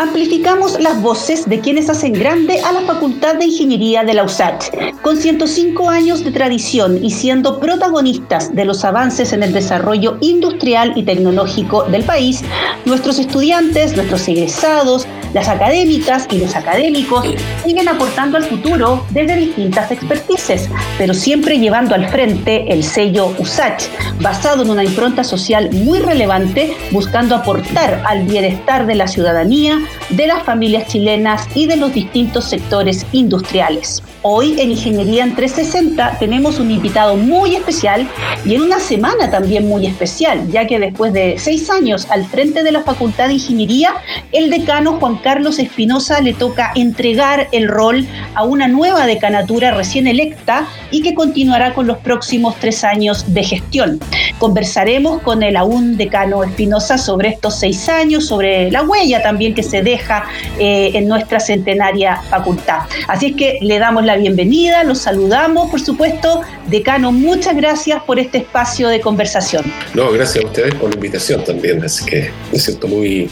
amplificamos 0.00 0.80
las 0.80 1.02
voces 1.02 1.46
de 1.46 1.60
quienes 1.60 1.90
hacen 1.90 2.14
grande 2.14 2.58
a 2.60 2.72
la 2.72 2.80
Facultad 2.80 3.34
de 3.34 3.44
Ingeniería 3.44 4.02
de 4.02 4.14
la 4.14 4.24
USACH. 4.24 4.70
Con 5.02 5.18
105 5.18 5.90
años 5.90 6.24
de 6.24 6.30
tradición 6.30 7.04
y 7.04 7.10
siendo 7.10 7.60
protagonistas 7.60 8.54
de 8.54 8.64
los 8.64 8.82
avances 8.86 9.34
en 9.34 9.42
el 9.42 9.52
desarrollo 9.52 10.16
industrial 10.22 10.94
y 10.96 11.02
tecnológico 11.02 11.82
del 11.84 12.04
país, 12.04 12.42
nuestros 12.86 13.18
estudiantes, 13.18 13.94
nuestros 13.94 14.26
egresados, 14.26 15.06
las 15.32 15.48
académicas 15.48 16.26
y 16.30 16.38
los 16.38 16.54
académicos 16.56 17.26
siguen 17.64 17.88
aportando 17.88 18.36
al 18.36 18.44
futuro 18.44 19.04
desde 19.10 19.36
distintas 19.36 19.90
expertices, 19.90 20.68
pero 20.98 21.14
siempre 21.14 21.58
llevando 21.58 21.94
al 21.94 22.08
frente 22.08 22.72
el 22.72 22.82
sello 22.82 23.34
USACH, 23.38 23.84
basado 24.20 24.62
en 24.62 24.70
una 24.70 24.84
impronta 24.84 25.24
social 25.24 25.70
muy 25.72 26.00
relevante, 26.00 26.76
buscando 26.90 27.34
aportar 27.34 28.02
al 28.06 28.24
bienestar 28.24 28.86
de 28.86 28.94
la 28.94 29.08
ciudadanía, 29.08 29.78
de 30.10 30.26
las 30.26 30.42
familias 30.42 30.88
chilenas 30.88 31.46
y 31.54 31.66
de 31.66 31.76
los 31.76 31.92
distintos 31.92 32.46
sectores 32.46 33.06
industriales. 33.12 34.02
Hoy 34.22 34.60
en 34.60 34.72
Ingeniería 34.72 35.24
en 35.24 35.34
360 35.34 36.18
tenemos 36.18 36.58
un 36.58 36.70
invitado 36.70 37.16
muy 37.16 37.56
especial 37.56 38.06
y 38.44 38.54
en 38.54 38.60
una 38.60 38.78
semana 38.78 39.30
también 39.30 39.66
muy 39.66 39.86
especial, 39.86 40.46
ya 40.50 40.66
que 40.66 40.78
después 40.78 41.14
de 41.14 41.36
seis 41.38 41.70
años 41.70 42.06
al 42.10 42.26
frente 42.26 42.62
de 42.62 42.70
la 42.70 42.82
Facultad 42.82 43.28
de 43.28 43.34
Ingeniería, 43.34 43.94
el 44.30 44.50
decano 44.50 44.98
Juan 45.00 45.16
Carlos 45.16 45.58
Espinosa 45.58 46.20
le 46.20 46.34
toca 46.34 46.70
entregar 46.74 47.48
el 47.52 47.66
rol 47.66 48.06
a 48.34 48.44
una 48.44 48.68
nueva 48.68 49.06
decanatura 49.06 49.70
recién 49.70 50.06
electa 50.06 50.68
y 50.90 51.00
que 51.00 51.14
continuará 51.14 51.72
con 51.72 51.86
los 51.86 51.96
próximos 51.96 52.56
tres 52.60 52.84
años 52.84 53.32
de 53.32 53.42
gestión. 53.42 54.00
Conversaremos 54.38 55.22
con 55.22 55.42
el 55.42 55.56
aún 55.56 55.96
decano 55.96 56.44
Espinosa 56.44 56.98
sobre 56.98 57.30
estos 57.30 57.58
seis 57.58 57.88
años, 57.88 58.26
sobre 58.26 58.70
la 58.70 58.82
huella 58.82 59.22
también 59.22 59.54
que 59.54 59.62
se 59.62 59.82
deja 59.82 60.24
eh, 60.58 60.90
en 60.92 61.08
nuestra 61.08 61.40
centenaria 61.40 62.16
facultad. 62.28 62.80
Así 63.08 63.28
es 63.28 63.36
que 63.36 63.58
le 63.62 63.78
damos 63.78 64.04
la 64.04 64.09
bienvenida, 64.16 64.84
los 64.84 64.98
saludamos, 64.98 65.70
por 65.70 65.80
supuesto. 65.80 66.42
Decano, 66.66 67.12
muchas 67.12 67.56
gracias 67.56 68.02
por 68.02 68.18
este 68.18 68.38
espacio 68.38 68.88
de 68.88 69.00
conversación. 69.00 69.64
No, 69.94 70.10
gracias 70.12 70.44
a 70.44 70.46
ustedes 70.46 70.74
por 70.74 70.90
la 70.90 70.96
invitación 70.96 71.44
también, 71.44 71.82
así 71.84 72.04
que 72.04 72.30
me 72.52 72.58
siento 72.58 72.88
muy 72.88 73.30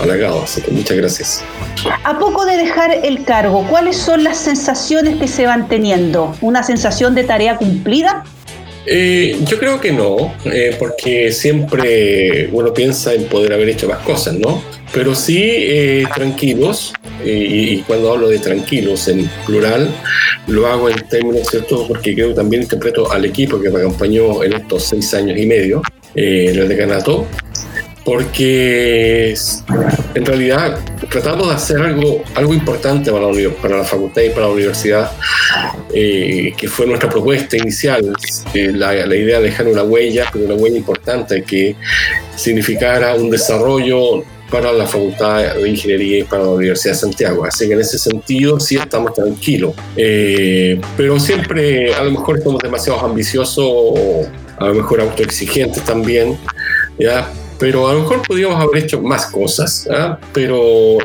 halagado, 0.00 0.42
así 0.42 0.60
que 0.62 0.70
muchas 0.70 0.96
gracias. 0.96 1.44
A 2.04 2.18
poco 2.18 2.44
de 2.44 2.56
dejar 2.56 2.90
el 3.04 3.24
cargo, 3.24 3.66
¿cuáles 3.68 3.96
son 3.96 4.24
las 4.24 4.38
sensaciones 4.38 5.16
que 5.16 5.28
se 5.28 5.46
van 5.46 5.68
teniendo? 5.68 6.34
¿Una 6.40 6.62
sensación 6.62 7.14
de 7.14 7.24
tarea 7.24 7.56
cumplida? 7.56 8.24
Eh, 8.90 9.38
yo 9.44 9.58
creo 9.58 9.78
que 9.78 9.92
no, 9.92 10.34
eh, 10.46 10.74
porque 10.78 11.30
siempre 11.30 12.48
uno 12.50 12.72
piensa 12.72 13.12
en 13.12 13.24
poder 13.24 13.52
haber 13.52 13.68
hecho 13.68 13.86
más 13.86 13.98
cosas, 13.98 14.34
¿no? 14.34 14.62
Pero 14.94 15.14
sí 15.14 15.42
eh, 15.42 16.06
tranquilos, 16.14 16.94
y, 17.22 17.82
cuando 17.82 18.12
hablo 18.12 18.30
de 18.30 18.38
tranquilos 18.38 19.08
en 19.08 19.28
plural, 19.44 19.90
lo 20.46 20.66
hago 20.66 20.88
en 20.88 21.06
términos 21.06 21.48
ciertos 21.48 21.86
porque 21.86 22.14
creo 22.14 22.32
también 22.32 22.62
interpreto 22.62 23.12
al 23.12 23.26
equipo 23.26 23.60
que 23.60 23.68
me 23.68 23.80
acompañó 23.80 24.42
en 24.42 24.54
estos 24.54 24.84
seis 24.84 25.12
años 25.12 25.36
y 25.36 25.44
medio 25.44 25.82
en 26.14 26.58
el 26.58 26.66
decanato, 26.66 27.26
porque 28.08 29.34
en 30.14 30.24
realidad 30.24 30.78
tratamos 31.10 31.48
de 31.48 31.54
hacer 31.54 31.78
algo, 31.78 32.24
algo 32.34 32.54
importante 32.54 33.12
para 33.12 33.30
la, 33.30 33.50
para 33.60 33.76
la 33.76 33.84
facultad 33.84 34.22
y 34.22 34.30
para 34.30 34.46
la 34.46 34.52
universidad, 34.52 35.12
eh, 35.92 36.54
que 36.56 36.68
fue 36.68 36.86
nuestra 36.86 37.10
propuesta 37.10 37.58
inicial, 37.58 38.16
eh, 38.54 38.72
la, 38.74 38.94
la, 38.94 39.14
idea 39.14 39.40
de 39.40 39.50
dejar 39.50 39.66
una 39.66 39.82
huella, 39.82 40.26
pero 40.32 40.46
una 40.46 40.54
huella 40.54 40.78
importante 40.78 41.42
que 41.42 41.76
significara 42.34 43.14
un 43.14 43.28
desarrollo 43.28 44.24
para 44.50 44.72
la 44.72 44.86
Facultad 44.86 45.56
de 45.56 45.68
Ingeniería 45.68 46.20
y 46.20 46.22
para 46.22 46.44
la 46.44 46.48
Universidad 46.48 46.94
de 46.94 47.00
Santiago. 47.00 47.44
Así 47.44 47.66
que 47.66 47.74
en 47.74 47.80
ese 47.80 47.98
sentido 47.98 48.58
sí 48.58 48.76
estamos 48.76 49.12
tranquilos. 49.12 49.74
Eh, 49.98 50.80
pero 50.96 51.20
siempre 51.20 51.92
a 51.92 52.04
lo 52.04 52.12
mejor 52.12 52.42
somos 52.42 52.62
demasiado 52.62 53.00
ambiciosos 53.00 54.28
a 54.56 54.66
lo 54.68 54.74
mejor 54.76 55.02
autoexigentes 55.02 55.84
también. 55.84 56.38
¿ya? 56.98 57.30
Pero 57.58 57.88
a 57.88 57.94
lo 57.94 58.00
mejor 58.00 58.22
podríamos 58.26 58.60
haber 58.60 58.84
hecho 58.84 59.00
más 59.02 59.26
cosas, 59.26 59.88
¿ah? 59.90 60.18
pero 60.32 60.98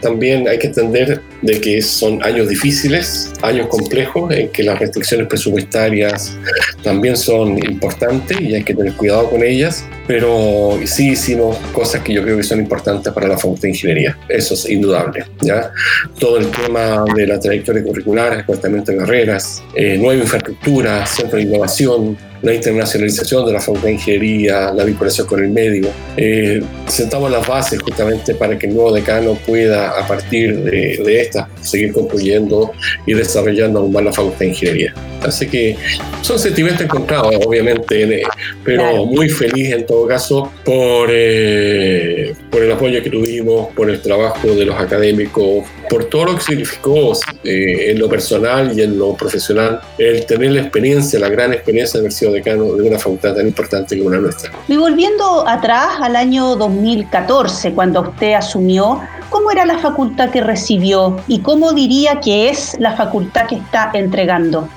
también 0.00 0.48
hay 0.48 0.58
que 0.58 0.68
entender 0.68 1.20
de 1.42 1.60
que 1.60 1.82
son 1.82 2.22
años 2.22 2.48
difíciles, 2.48 3.32
años 3.42 3.66
complejos, 3.66 4.32
en 4.32 4.48
que 4.50 4.62
las 4.62 4.78
restricciones 4.78 5.26
presupuestarias 5.26 6.36
también 6.82 7.16
son 7.16 7.58
importantes 7.58 8.40
y 8.40 8.54
hay 8.54 8.62
que 8.62 8.74
tener 8.74 8.94
cuidado 8.94 9.28
con 9.30 9.42
ellas, 9.42 9.84
pero 10.06 10.78
sí 10.84 11.10
hicimos 11.10 11.56
cosas 11.72 12.02
que 12.02 12.12
yo 12.12 12.22
creo 12.22 12.36
que 12.36 12.44
son 12.44 12.60
importantes 12.60 13.12
para 13.12 13.28
la 13.28 13.36
Facultad 13.36 13.62
de 13.62 13.68
Ingeniería, 13.70 14.16
eso 14.28 14.54
es 14.54 14.68
indudable. 14.68 15.24
¿ya? 15.40 15.72
Todo 16.18 16.38
el 16.38 16.50
tema 16.50 17.04
de 17.14 17.26
la 17.26 17.40
trayectoria 17.40 17.82
curricular, 17.82 18.32
el 18.32 18.38
departamento 18.38 18.92
de 18.92 18.98
carreras, 18.98 19.62
eh, 19.74 19.98
nueva 19.98 20.22
infraestructura, 20.22 21.04
centro 21.06 21.38
de 21.38 21.44
innovación, 21.44 22.16
la 22.42 22.54
internacionalización 22.54 23.46
de 23.46 23.52
la 23.52 23.60
facultad 23.60 23.86
de 23.86 23.92
ingeniería, 23.92 24.72
la 24.72 24.84
vinculación 24.84 25.26
con 25.26 25.42
el 25.42 25.50
medio. 25.50 25.88
Eh, 26.16 26.62
sentamos 26.86 27.30
las 27.30 27.46
bases 27.46 27.80
justamente 27.80 28.34
para 28.34 28.58
que 28.58 28.66
el 28.66 28.74
nuevo 28.74 28.92
decano 28.92 29.38
pueda, 29.46 29.90
a 29.90 30.06
partir 30.06 30.56
de, 30.58 31.00
de 31.04 31.20
esta, 31.20 31.48
seguir 31.62 31.92
construyendo 31.92 32.72
y 33.06 33.14
desarrollando 33.14 33.80
aún 33.80 33.92
más 33.92 34.04
la 34.04 34.12
facultad 34.12 34.40
de 34.40 34.46
ingeniería. 34.48 34.94
Así 35.22 35.48
que 35.48 35.76
son 36.22 36.38
sentimientos 36.38 36.82
encontrados, 36.84 37.34
obviamente, 37.44 38.22
pero 38.64 39.06
muy 39.06 39.28
feliz 39.28 39.72
en 39.72 39.86
todo 39.86 40.06
caso 40.06 40.52
por, 40.64 41.08
eh, 41.10 42.34
por 42.50 42.62
el 42.62 42.72
apoyo 42.72 43.02
que 43.02 43.10
tuvimos, 43.10 43.68
por 43.74 43.90
el 43.90 44.00
trabajo 44.00 44.48
de 44.54 44.66
los 44.66 44.78
académicos, 44.78 45.64
por 45.88 46.04
todo 46.06 46.26
lo 46.26 46.34
que 46.36 46.42
significó 46.42 47.12
eh, 47.44 47.90
en 47.90 47.98
lo 47.98 48.08
personal 48.08 48.76
y 48.76 48.82
en 48.82 48.98
lo 48.98 49.14
profesional 49.14 49.80
el 49.98 50.26
tener 50.26 50.52
la 50.52 50.62
experiencia, 50.62 51.18
la 51.18 51.28
gran 51.28 51.52
experiencia 51.52 51.98
de 51.98 52.06
haber 52.06 52.12
sido 52.12 52.32
decano 52.32 52.64
de 52.74 52.82
una 52.88 52.98
facultad 52.98 53.34
tan 53.34 53.46
importante 53.46 53.96
como 53.98 54.10
la 54.10 54.18
nuestra. 54.18 54.50
Y 54.68 54.76
volviendo 54.76 55.46
atrás 55.46 55.98
al 56.00 56.16
año 56.16 56.56
2014, 56.56 57.72
cuando 57.72 58.02
usted 58.02 58.34
asumió, 58.34 59.00
¿cómo 59.30 59.50
era 59.50 59.64
la 59.64 59.78
facultad 59.78 60.30
que 60.30 60.40
recibió 60.40 61.20
y 61.28 61.40
cómo 61.40 61.72
diría 61.72 62.20
que 62.20 62.48
es 62.48 62.76
la 62.78 62.96
facultad 62.96 63.46
que 63.46 63.56
está 63.56 63.90
entregando? 63.94 64.68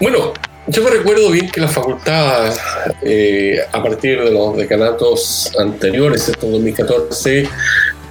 Bueno, 0.00 0.32
yo 0.68 0.82
me 0.84 0.90
recuerdo 0.90 1.30
bien 1.30 1.50
que 1.50 1.60
la 1.60 1.68
facultad, 1.68 2.54
eh, 3.02 3.58
a 3.72 3.82
partir 3.82 4.22
de 4.22 4.30
los 4.30 4.56
decanatos 4.56 5.52
anteriores, 5.58 6.28
esto 6.28 6.46
2014, 6.46 7.48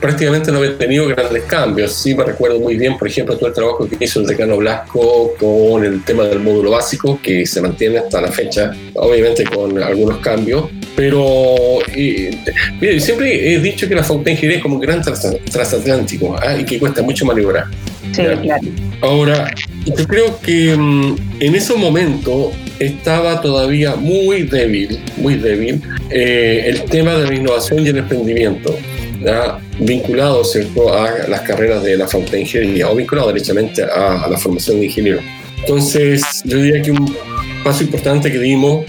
prácticamente 0.01 0.51
no 0.51 0.57
había 0.57 0.77
tenido 0.77 1.07
grandes 1.07 1.43
cambios. 1.43 1.93
Sí 1.93 2.15
me 2.15 2.25
recuerdo 2.25 2.59
muy 2.59 2.75
bien, 2.75 2.97
por 2.97 3.07
ejemplo, 3.07 3.37
todo 3.37 3.47
el 3.47 3.53
trabajo 3.53 3.87
que 3.87 4.03
hizo 4.03 4.19
el 4.19 4.25
decano 4.25 4.57
Blasco 4.57 5.33
con 5.39 5.85
el 5.85 6.03
tema 6.03 6.23
del 6.23 6.39
módulo 6.39 6.71
básico, 6.71 7.19
que 7.21 7.45
se 7.45 7.61
mantiene 7.61 7.99
hasta 7.99 8.19
la 8.19 8.31
fecha, 8.31 8.71
obviamente 8.95 9.43
con 9.45 9.81
algunos 9.81 10.17
cambios. 10.17 10.65
Pero 10.95 11.79
mire, 11.95 12.99
siempre 12.99 13.53
he 13.53 13.59
dicho 13.59 13.87
que 13.87 13.95
la 13.95 14.01
Ingeniería 14.01 14.57
es 14.57 14.63
como 14.63 14.75
un 14.75 14.81
gran 14.81 15.01
transatlántico 15.01 16.35
¿ah? 16.41 16.57
y 16.57 16.65
que 16.65 16.79
cuesta 16.79 17.01
mucho 17.01 17.25
maniobrar. 17.25 17.65
Sí, 18.11 18.23
claro. 18.41 18.67
Ahora, 19.01 19.51
yo 19.85 20.05
creo 20.05 20.39
que 20.41 20.75
mm, 20.75 21.15
en 21.39 21.55
ese 21.55 21.75
momento 21.75 22.51
estaba 22.79 23.39
todavía 23.41 23.95
muy 23.95 24.43
débil, 24.43 24.99
muy 25.17 25.35
débil, 25.35 25.81
eh, 26.09 26.63
el 26.65 26.83
tema 26.83 27.13
de 27.13 27.27
la 27.27 27.35
innovación 27.35 27.85
y 27.85 27.89
el 27.89 27.97
emprendimiento 27.99 28.75
vinculado 29.79 30.43
¿cierto? 30.43 30.93
a 30.93 31.27
las 31.27 31.41
carreras 31.41 31.83
de 31.83 31.97
la 31.97 32.07
facultad 32.07 32.33
de 32.33 32.41
ingeniería 32.41 32.89
o 32.89 32.95
vinculado 32.95 33.27
derechamente 33.29 33.83
a, 33.83 34.27
la 34.29 34.37
formación 34.37 34.79
de 34.79 34.85
ingeniero. 34.85 35.19
Entonces, 35.59 36.23
yo 36.43 36.57
diría 36.57 36.81
que 36.81 36.91
un 36.91 37.15
paso 37.63 37.83
importante 37.83 38.31
que 38.31 38.39
dimos 38.39 38.85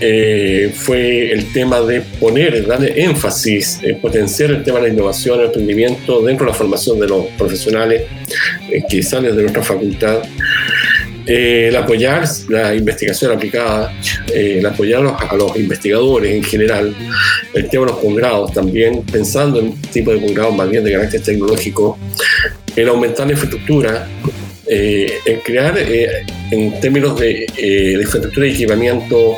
eh, 0.00 0.72
fue 0.74 1.30
el 1.30 1.52
tema 1.52 1.80
de 1.80 2.00
poner, 2.00 2.66
darle 2.66 3.04
énfasis, 3.04 3.78
en 3.82 4.00
potenciar 4.00 4.50
el 4.50 4.64
tema 4.64 4.80
de 4.80 4.88
la 4.88 4.94
innovación, 4.94 5.38
el 5.38 5.46
emprendimiento 5.46 6.22
dentro 6.22 6.46
de 6.46 6.52
la 6.52 6.58
formación 6.58 6.98
de 6.98 7.06
los 7.06 7.26
profesionales 7.38 8.02
eh, 8.68 8.82
que 8.88 9.02
salen 9.02 9.36
de 9.36 9.42
nuestra 9.42 9.62
facultad 9.62 10.22
eh, 11.26 11.68
el 11.68 11.76
apoyar 11.76 12.24
la 12.48 12.74
investigación 12.74 13.32
aplicada, 13.32 13.92
eh, 14.32 14.56
el 14.58 14.66
apoyar 14.66 15.04
a 15.06 15.36
los, 15.36 15.56
investigadores 15.56 16.34
en 16.34 16.42
general, 16.42 16.94
el 17.54 17.68
tema 17.68 17.86
de 17.86 17.92
los 17.92 18.00
posgrados 18.00 18.52
también, 18.52 19.02
pensando 19.02 19.60
en 19.60 19.80
tipo 19.82 20.12
de 20.12 20.18
posgrados 20.18 20.54
más 20.56 20.68
bien 20.68 20.82
de 20.84 20.92
carácter 20.92 21.22
tecnológico, 21.22 21.98
el 22.74 22.88
aumentar 22.88 23.26
la 23.26 23.32
infraestructura, 23.32 24.08
eh, 24.66 25.18
el 25.26 25.40
crear 25.40 25.78
en 25.78 26.80
términos 26.80 27.18
de, 27.18 27.46
infraestructura 28.00 28.46
y 28.46 28.50
equipamiento 28.50 29.36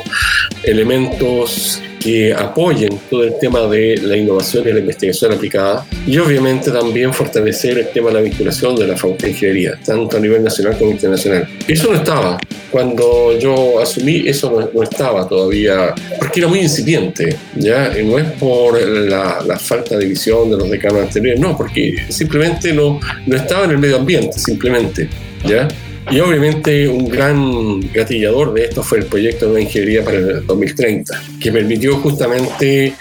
elementos 0.63 1.81
que 2.05 2.31
apoyen 2.31 2.99
todo 3.09 3.23
el 3.23 3.33
tema 3.39 3.61
de 3.61 3.97
la 3.97 4.15
innovación 4.15 4.67
y 4.67 4.71
la 4.71 4.77
investigación 4.77 5.33
aplicada 5.33 5.87
y 6.05 6.15
obviamente 6.19 6.69
también 6.69 7.11
fortalecer 7.11 7.79
el 7.79 7.87
tema 7.87 8.09
de 8.09 8.13
la 8.13 8.21
vinculación 8.21 8.75
de 8.75 8.85
la 8.85 8.95
Facultad 8.95 9.25
de 9.25 9.31
Ingeniería, 9.31 9.79
tanto 9.83 10.15
a 10.15 10.19
nivel 10.19 10.43
nacional 10.43 10.77
como 10.77 10.91
internacional. 10.91 11.47
Eso 11.67 11.91
no 11.91 11.95
estaba. 11.95 12.37
Cuando 12.69 13.35
yo 13.39 13.79
asumí, 13.79 14.21
eso 14.27 14.69
no, 14.71 14.83
estaba 14.83 15.27
todavía, 15.27 15.95
porque 16.19 16.41
era 16.41 16.47
muy 16.47 16.59
incipiente, 16.59 17.37
¿ya? 17.55 17.97
Y 17.99 18.05
no 18.05 18.19
es 18.19 18.25
por 18.33 18.79
la, 18.79 19.41
la, 19.43 19.57
falta 19.57 19.97
de 19.97 20.05
visión 20.05 20.51
de 20.51 20.57
los 20.57 20.69
decanos 20.69 21.01
anteriores, 21.01 21.39
no, 21.39 21.57
porque 21.57 21.95
simplemente 22.09 22.71
no, 22.71 22.99
no 23.25 23.35
estaba 23.35 23.65
en 23.65 23.71
el 23.71 23.77
medio 23.79 23.95
ambiente, 23.95 24.37
simplemente, 24.37 25.09
¿ya? 25.43 25.67
Y 26.11 26.19
obviamente 26.19 26.87
un 26.87 27.09
gran 27.09 27.81
gatillador 27.91 28.53
de 28.53 28.65
esto 28.65 28.83
fue 28.83 28.99
el 28.99 29.05
proyecto 29.05 29.45
de 29.45 29.51
una 29.51 29.61
ingeniería 29.61 30.03
para 30.03 30.17
el 30.17 30.45
2030, 30.45 31.23
que 31.39 31.51
permitió 31.51 31.97
justamente 31.97 32.93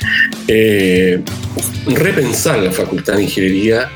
eh, 0.49 1.21
repensar 1.87 2.61
la 2.61 2.71
Facultad 2.71 3.17
de 3.17 3.25
Ingeniería, 3.25 3.91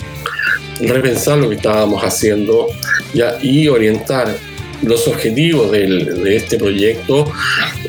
repensar 0.80 1.38
lo 1.38 1.48
que 1.48 1.56
estábamos 1.56 2.02
haciendo 2.02 2.66
ya, 3.14 3.38
y 3.42 3.66
orientar 3.68 4.36
los 4.82 5.08
objetivos 5.08 5.72
de 5.72 6.36
este 6.36 6.56
proyecto 6.56 7.32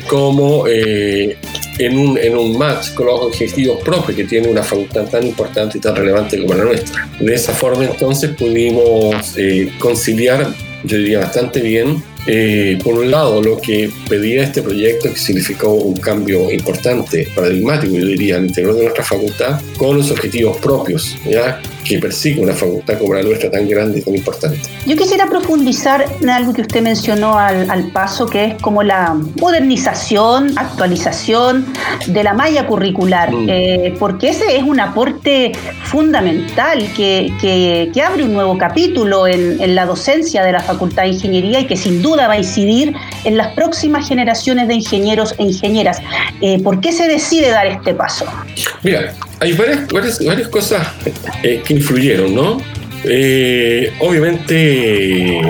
como 0.08 0.66
eh, 0.66 1.36
en, 1.78 1.98
un, 1.98 2.18
en, 2.18 2.36
un, 2.36 2.58
match 2.58 2.94
con 2.94 3.06
los 3.06 3.20
objetivos 3.20 3.80
propios 3.82 4.16
que 4.16 4.24
tiene 4.24 4.48
una 4.48 4.62
facultad 4.62 5.08
tan 5.08 5.24
importante 5.24 5.78
y 5.78 5.80
tan 5.80 5.94
relevante 5.94 6.40
como 6.40 6.54
la 6.54 6.64
nuestra. 6.64 7.08
De 7.20 7.34
esa 7.34 7.52
forma 7.52 7.84
entonces 7.84 8.30
pudimos 8.30 9.34
eh, 9.36 9.70
conciliar 9.78 10.52
yo 10.84 10.98
diría 10.98 11.20
bastante 11.20 11.60
bien. 11.60 12.02
Eh, 12.26 12.78
por 12.84 12.94
un 12.94 13.10
lado, 13.10 13.42
lo 13.42 13.58
que 13.58 13.90
pedía 14.08 14.42
este 14.42 14.62
proyecto, 14.62 15.10
que 15.10 15.18
significó 15.18 15.72
un 15.72 15.96
cambio 15.96 16.50
importante, 16.50 17.28
paradigmático, 17.34 17.94
yo 17.94 18.06
diría, 18.06 18.36
al 18.36 18.46
interior 18.46 18.74
de 18.74 18.82
nuestra 18.82 19.04
facultad, 19.04 19.60
con 19.78 19.96
los 19.96 20.10
objetivos 20.10 20.58
propios, 20.58 21.16
¿ya? 21.24 21.60
Que 21.84 21.98
persigue 21.98 22.40
una 22.42 22.54
facultad 22.54 22.98
como 22.98 23.14
la 23.14 23.22
nuestra 23.22 23.50
tan 23.50 23.68
grande 23.68 24.00
y 24.00 24.02
tan 24.02 24.14
importante. 24.14 24.58
Yo 24.86 24.96
quisiera 24.96 25.26
profundizar 25.26 26.04
en 26.20 26.30
algo 26.30 26.52
que 26.52 26.62
usted 26.62 26.82
mencionó 26.82 27.38
al, 27.38 27.90
paso, 27.92 28.26
que 28.26 28.44
es 28.44 28.54
como 28.62 28.82
la 28.82 29.16
modernización, 29.40 30.52
actualización 30.56 31.66
de 32.06 32.22
la 32.22 32.34
malla 32.34 32.66
curricular, 32.66 33.32
mm. 33.32 33.48
eh, 33.48 33.94
porque 33.98 34.30
ese 34.30 34.56
es 34.56 34.62
un 34.62 34.80
aporte 34.80 35.52
fundamental 35.84 36.88
que, 36.96 37.32
que, 37.40 38.00
abre 38.00 38.24
un 38.24 38.32
nuevo 38.32 38.56
capítulo 38.56 39.26
en, 39.26 39.60
en, 39.60 39.74
la 39.74 39.84
docencia 39.84 40.42
de 40.42 40.52
la 40.52 40.60
Facultad 40.60 41.02
de 41.02 41.10
Ingeniería 41.10 41.60
y 41.60 41.66
que 41.66 41.76
sin 41.76 42.00
duda 42.00 42.28
va 42.28 42.34
a 42.34 42.38
incidir 42.38 42.94
en 43.24 43.36
las 43.36 43.48
próximas 43.54 44.08
generaciones 44.08 44.68
de 44.68 44.74
ingenieros 44.74 45.34
e 45.38 45.44
ingenieras. 45.44 46.00
Eh, 46.40 46.62
¿Por 46.62 46.80
qué 46.80 46.92
se 46.92 47.06
decide 47.08 47.50
dar 47.50 47.66
este 47.66 47.94
paso? 47.94 48.26
Mira, 48.82 49.14
hay 49.40 49.52
varias, 49.54 49.88
varias, 50.22 50.48
cosas 50.48 50.86
eh, 51.42 51.62
que 51.64 51.74
influyeron, 51.74 52.34
¿no? 52.34 52.58
Eh, 53.04 53.90
obviamente, 54.00 55.40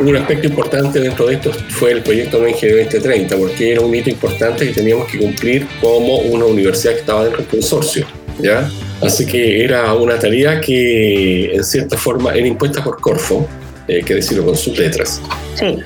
un 0.00 0.16
aspecto 0.16 0.46
importante 0.46 1.00
dentro 1.00 1.26
de 1.26 1.34
esto 1.34 1.50
fue 1.70 1.90
el 1.90 2.02
proyecto 2.02 2.46
Ingeniería 2.46 2.84
2030, 2.84 3.36
porque 3.36 3.72
era 3.72 3.80
un 3.80 3.92
hito 3.92 4.10
importante 4.10 4.68
que 4.68 4.72
teníamos 4.72 5.10
que 5.10 5.18
cumplir 5.18 5.66
como 5.80 6.18
una 6.18 6.44
universidad 6.44 6.92
que 6.92 7.00
estaba 7.00 7.24
dentro 7.24 7.40
del 7.40 7.48
consorcio, 7.48 8.06
¿ya? 8.38 8.70
Así 9.02 9.26
que 9.26 9.64
era 9.64 9.92
una 9.94 10.16
tarea 10.18 10.60
que, 10.60 11.52
en 11.54 11.64
cierta 11.64 11.96
forma, 11.96 12.32
era 12.32 12.46
impuesta 12.46 12.82
por 12.84 13.00
Corfo, 13.00 13.48
eh, 13.88 14.02
que 14.04 14.14
decirlo 14.14 14.44
con 14.44 14.56
sus 14.56 14.78
letras. 14.78 15.20
Sí. 15.56 15.78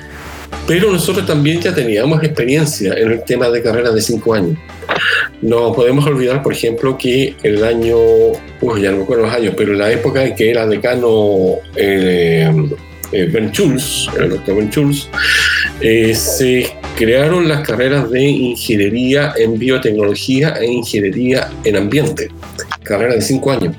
Pero 0.65 0.91
nosotros 0.91 1.25
también 1.25 1.59
ya 1.59 1.73
teníamos 1.73 2.23
experiencia 2.23 2.93
en 2.93 3.11
el 3.11 3.23
tema 3.23 3.49
de 3.49 3.61
carreras 3.61 3.93
de 3.93 4.01
cinco 4.01 4.33
años. 4.33 4.57
No 5.41 5.73
podemos 5.73 6.05
olvidar, 6.05 6.41
por 6.41 6.53
ejemplo, 6.53 6.97
que 6.97 7.35
el 7.43 7.63
año, 7.65 7.97
uy, 8.61 8.81
ya 8.81 8.91
no 8.91 8.97
me 8.97 9.03
acuerdo 9.03 9.23
los 9.23 9.33
años, 9.33 9.53
pero 9.57 9.73
en 9.73 9.79
la 9.79 9.91
época 9.91 10.23
en 10.23 10.35
que 10.35 10.49
era 10.49 10.65
decano 10.65 11.55
eh, 11.75 12.49
eh 13.11 13.29
Ben 13.31 13.51
Schulz, 13.51 14.07
el 14.17 14.29
doctor 14.29 14.55
Ben 14.55 14.69
Schulz, 14.69 15.09
eh, 15.81 16.15
se 16.15 16.71
crearon 16.95 17.49
las 17.49 17.67
carreras 17.67 18.09
de 18.09 18.23
ingeniería 18.23 19.33
en 19.35 19.59
biotecnología 19.59 20.55
e 20.61 20.65
ingeniería 20.65 21.49
en 21.65 21.75
ambiente, 21.75 22.29
carreras 22.83 23.15
de 23.15 23.21
cinco 23.21 23.51
años. 23.51 23.75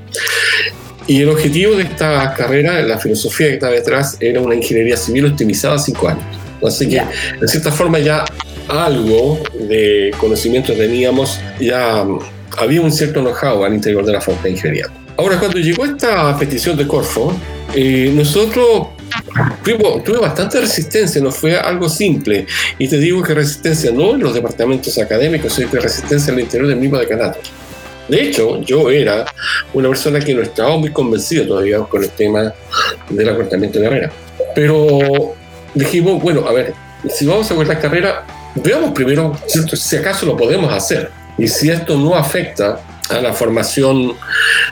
Y 1.07 1.23
el 1.23 1.31
objetivo 1.31 1.75
de 1.77 1.85
esta 1.85 2.35
carrera, 2.35 2.81
la 2.83 2.99
filosofía 2.99 3.49
que 3.49 3.55
está 3.55 3.71
detrás, 3.71 4.17
era 4.21 4.41
una 4.41 4.55
ingeniería 4.55 4.97
civil 4.97 5.27
optimizada 5.27 5.77
a 5.77 5.79
cinco 5.79 6.09
años. 6.09 6.44
Así 6.67 6.89
que, 6.89 7.03
de 7.41 7.49
cierta 7.49 7.71
forma, 7.71 7.99
ya 7.99 8.25
algo 8.69 9.41
de 9.69 10.13
conocimiento 10.19 10.73
teníamos, 10.73 11.41
ya 11.61 12.05
había 12.59 12.81
un 12.81 12.93
cierto 12.93 13.21
know-how 13.21 13.65
al 13.65 13.75
interior 13.75 14.05
de 14.05 14.13
la 14.13 14.21
Facultad 14.21 14.45
de 14.45 14.51
Ingeniería. 14.51 14.87
Ahora, 15.17 15.39
cuando 15.39 15.59
llegó 15.59 15.85
esta 15.85 16.37
petición 16.39 16.77
de 16.77 16.87
Corfo, 16.87 17.33
eh, 17.75 18.13
nosotros 18.15 18.89
tuve 20.05 20.19
bastante 20.19 20.61
resistencia, 20.61 21.21
no 21.21 21.31
fue 21.31 21.57
algo 21.57 21.89
simple. 21.89 22.47
Y 22.79 22.89
te 22.89 22.99
digo 22.99 23.23
que 23.23 23.35
resistencia 23.35 23.91
no 23.93 24.15
en 24.15 24.21
los 24.21 24.35
departamentos 24.35 24.99
académicos, 24.99 25.53
sino 25.53 25.71
que 25.71 25.81
resistencia 25.81 26.33
al 26.33 26.41
interior 26.41 26.69
del 26.69 26.79
mismo 26.79 26.99
decanato. 26.99 27.39
De 28.09 28.23
hecho, 28.23 28.61
yo 28.61 28.91
era 28.91 29.25
una 29.73 29.89
persona 29.89 30.21
que 30.21 30.35
no 30.35 30.43
estaba 30.43 30.77
muy 30.77 30.91
convencido 30.91 31.47
todavía 31.47 31.79
con 31.79 32.03
el 32.03 32.11
tema 32.11 32.53
del 33.09 33.29
acortamiento 33.29 33.79
de 33.79 33.85
carrera. 33.85 34.13
Pero 34.55 35.35
dijimos, 35.75 36.23
bueno, 36.23 36.47
a 36.47 36.53
ver, 36.53 36.75
si 37.09 37.27
vamos 37.27 37.51
a 37.51 37.55
cortar 37.55 37.81
carrera, 37.81 38.25
veamos 38.55 38.93
primero 38.93 39.37
si 39.47 39.97
acaso 39.97 40.27
lo 40.27 40.37
podemos 40.37 40.73
hacer. 40.73 41.11
Y 41.37 41.49
si 41.49 41.71
esto 41.71 41.99
no 41.99 42.15
afecta 42.15 42.81
a 43.11 43.21
la 43.21 43.33
formación 43.33 44.13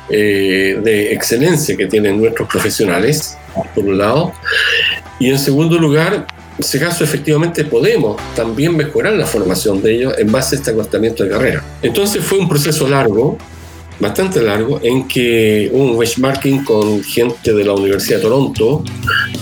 eh, 0.09 0.79
de 0.83 1.13
excelencia 1.13 1.77
que 1.77 1.87
tienen 1.87 2.21
nuestros 2.21 2.49
profesionales, 2.49 3.37
por 3.75 3.85
un 3.85 3.99
lado, 3.99 4.33
y 5.19 5.31
en 5.31 5.39
segundo 5.39 5.79
lugar, 5.79 6.27
si 6.59 6.79
acaso 6.79 7.05
efectivamente 7.05 7.65
podemos 7.65 8.21
también 8.35 8.77
mejorar 8.77 9.15
la 9.15 9.27
formación 9.27 9.83
de 9.83 9.95
ellos 9.95 10.15
en 10.19 10.31
base 10.31 10.55
a 10.55 10.59
este 10.59 10.71
acostamiento 10.71 11.25
de 11.25 11.31
carrera. 11.31 11.65
Entonces 11.83 12.25
fue 12.25 12.39
un 12.39 12.49
proceso 12.49 12.89
largo, 12.89 13.39
bastante 14.01 14.43
largo, 14.43 14.81
en 14.83 15.07
que 15.07 15.71
un 15.73 15.99
benchmarking 15.99 16.65
con 16.65 17.03
gente 17.03 17.53
de 17.53 17.65
la 17.65 17.73
Universidad 17.73 18.19
de 18.19 18.23
Toronto, 18.23 18.85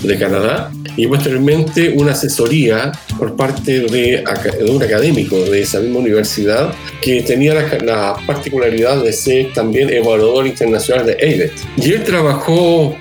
de 0.03 0.17
Canadá, 0.17 0.71
y 0.97 1.07
posteriormente 1.07 1.93
una 1.95 2.11
asesoría 2.11 2.91
por 3.17 3.35
parte 3.35 3.81
de, 3.81 4.23
un 4.69 4.83
académico 4.83 5.37
de 5.37 5.61
esa 5.61 5.79
misma 5.79 5.99
universidad 5.99 6.73
que 7.01 7.21
tenía 7.21 7.53
la, 7.53 7.77
la 7.83 8.15
particularidad 8.27 9.01
de 9.01 9.13
ser 9.13 9.53
también 9.53 9.89
evaluador 9.89 10.47
internacional 10.47 11.05
de 11.05 11.13
AILET. 11.13 11.53
Y 11.77 11.93
él 11.93 12.03
trabajó 12.03 12.95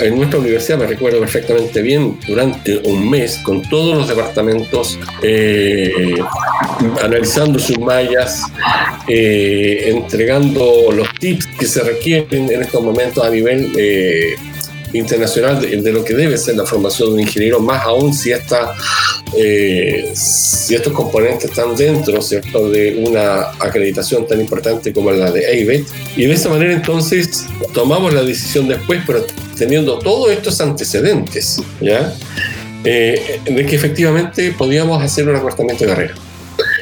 en 0.00 0.16
nuestra 0.16 0.38
universidad, 0.38 0.78
me 0.78 0.86
recuerdo 0.86 1.20
perfectamente 1.20 1.82
bien, 1.82 2.18
durante 2.26 2.78
un 2.78 3.08
mes 3.08 3.38
con 3.38 3.62
todos 3.62 3.96
los 3.96 4.08
departamentos, 4.08 4.98
eh, 5.22 6.16
analizando 7.02 7.58
sus 7.58 7.78
mallas, 7.78 8.44
eh, 9.08 9.90
entregando 9.90 10.90
los 10.92 11.08
tips 11.18 11.46
que 11.58 11.66
se 11.66 11.82
requieren 11.82 12.50
en 12.50 12.62
estos 12.62 12.82
momentos 12.82 13.24
a 13.24 13.30
nivel 13.30 13.72
eh, 13.76 14.34
internacional 14.92 15.60
de, 15.60 15.92
lo 15.92 16.04
que 16.04 16.14
debe 16.14 16.36
ser 16.36 16.56
la 16.56 16.66
formación 16.66 17.10
de 17.10 17.14
un 17.14 17.20
ingeniero, 17.20 17.60
más 17.60 17.84
aún 17.84 18.12
si, 18.12 18.32
esta, 18.32 18.74
si 20.14 20.74
estos 20.74 20.92
componentes 20.92 21.50
están 21.50 21.76
dentro 21.76 22.20
¿cierto? 22.22 22.68
de 22.70 23.04
una 23.06 23.50
acreditación 23.58 24.26
tan 24.26 24.40
importante 24.40 24.92
como 24.92 25.10
la 25.10 25.30
de 25.30 25.46
AIBET. 25.46 25.86
Y 26.16 26.26
de 26.26 26.34
esa 26.34 26.48
manera 26.48 26.72
entonces 26.72 27.46
tomamos 27.72 28.12
la 28.12 28.22
decisión 28.22 28.68
después, 28.68 29.00
pero 29.06 29.24
teniendo 29.56 29.98
todos 29.98 30.30
estos 30.30 30.60
antecedentes, 30.60 31.60
¿ya? 31.80 32.14
Eh, 32.82 33.40
de 33.44 33.66
que 33.66 33.76
efectivamente 33.76 34.54
podíamos 34.56 35.02
hacer 35.02 35.28
un 35.28 35.36
acortamiento 35.36 35.84
de 35.84 35.90
carrera. 35.90 36.14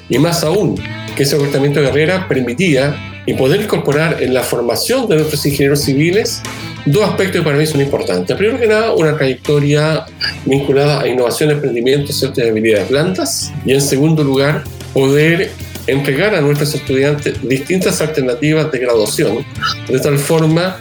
Y 0.08 0.18
más 0.18 0.44
aún, 0.44 0.80
que 1.16 1.24
ese 1.24 1.34
acortamiento 1.34 1.80
de 1.80 1.88
carrera 1.88 2.28
permitía 2.28 2.96
y 3.28 3.34
poder 3.34 3.60
incorporar 3.60 4.22
en 4.22 4.32
la 4.32 4.42
formación 4.42 5.06
de 5.06 5.16
nuestros 5.16 5.44
ingenieros 5.44 5.82
civiles 5.82 6.40
dos 6.86 7.04
aspectos 7.04 7.36
que 7.36 7.42
para 7.42 7.58
mí 7.58 7.66
son 7.66 7.82
importantes. 7.82 8.34
Primero 8.34 8.58
que 8.58 8.66
nada, 8.66 8.94
una 8.94 9.14
trayectoria 9.18 10.06
vinculada 10.46 11.02
a 11.02 11.08
innovación, 11.08 11.50
emprendimiento, 11.50 12.10
ciertas 12.10 12.48
habilidades 12.48 12.88
blandas. 12.88 13.52
Y 13.66 13.74
en 13.74 13.82
segundo 13.82 14.24
lugar, 14.24 14.64
poder 14.94 15.50
entregar 15.86 16.34
a 16.34 16.40
nuestros 16.40 16.74
estudiantes 16.74 17.46
distintas 17.46 18.00
alternativas 18.00 18.72
de 18.72 18.78
graduación, 18.78 19.44
de 19.86 20.00
tal 20.00 20.18
forma 20.18 20.78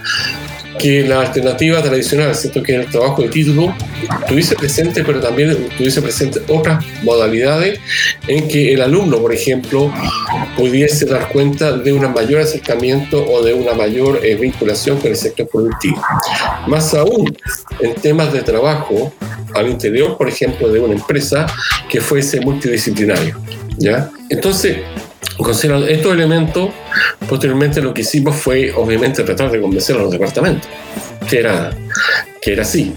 que 0.77 1.03
la 1.07 1.21
alternativa 1.21 1.81
tradicional, 1.81 2.33
¿cierto? 2.35 2.63
que 2.63 2.75
el 2.75 2.87
trabajo 2.87 3.21
de 3.21 3.29
título, 3.29 3.73
tuviese 4.27 4.55
presente, 4.55 5.03
pero 5.03 5.19
también 5.19 5.67
tuviese 5.77 6.01
presente 6.01 6.41
otras 6.47 6.83
modalidades 7.03 7.79
en 8.27 8.47
que 8.47 8.73
el 8.73 8.81
alumno, 8.81 9.19
por 9.19 9.33
ejemplo, 9.33 9.91
pudiese 10.55 11.05
dar 11.05 11.29
cuenta 11.29 11.71
de 11.77 11.93
un 11.93 12.11
mayor 12.13 12.41
acercamiento 12.41 13.25
o 13.25 13.43
de 13.43 13.53
una 13.53 13.73
mayor 13.73 14.19
eh, 14.23 14.35
vinculación 14.35 14.99
con 14.99 15.11
el 15.11 15.17
sector 15.17 15.47
productivo. 15.47 16.01
Más 16.67 16.93
aún, 16.93 17.35
en 17.79 17.95
temas 17.95 18.33
de 18.33 18.41
trabajo 18.41 19.13
al 19.55 19.69
interior, 19.69 20.17
por 20.17 20.29
ejemplo, 20.29 20.69
de 20.69 20.79
una 20.79 20.93
empresa 20.93 21.47
que 21.89 22.01
fuese 22.01 22.39
multidisciplinario. 22.41 23.39
¿ya? 23.77 24.09
Entonces, 24.29 24.77
considerando 25.37 25.87
estos 25.87 26.13
elementos, 26.13 26.69
posteriormente 27.27 27.81
lo 27.81 27.93
que 27.93 28.01
hicimos 28.01 28.35
fue, 28.35 28.71
obviamente, 28.73 29.23
tratar 29.23 29.51
de 29.51 29.61
convencer 29.61 29.95
a 29.95 29.99
los 29.99 30.11
departamentos, 30.11 30.69
que 31.29 31.39
era, 31.39 31.71
que 32.41 32.53
era 32.53 32.63
así. 32.63 32.93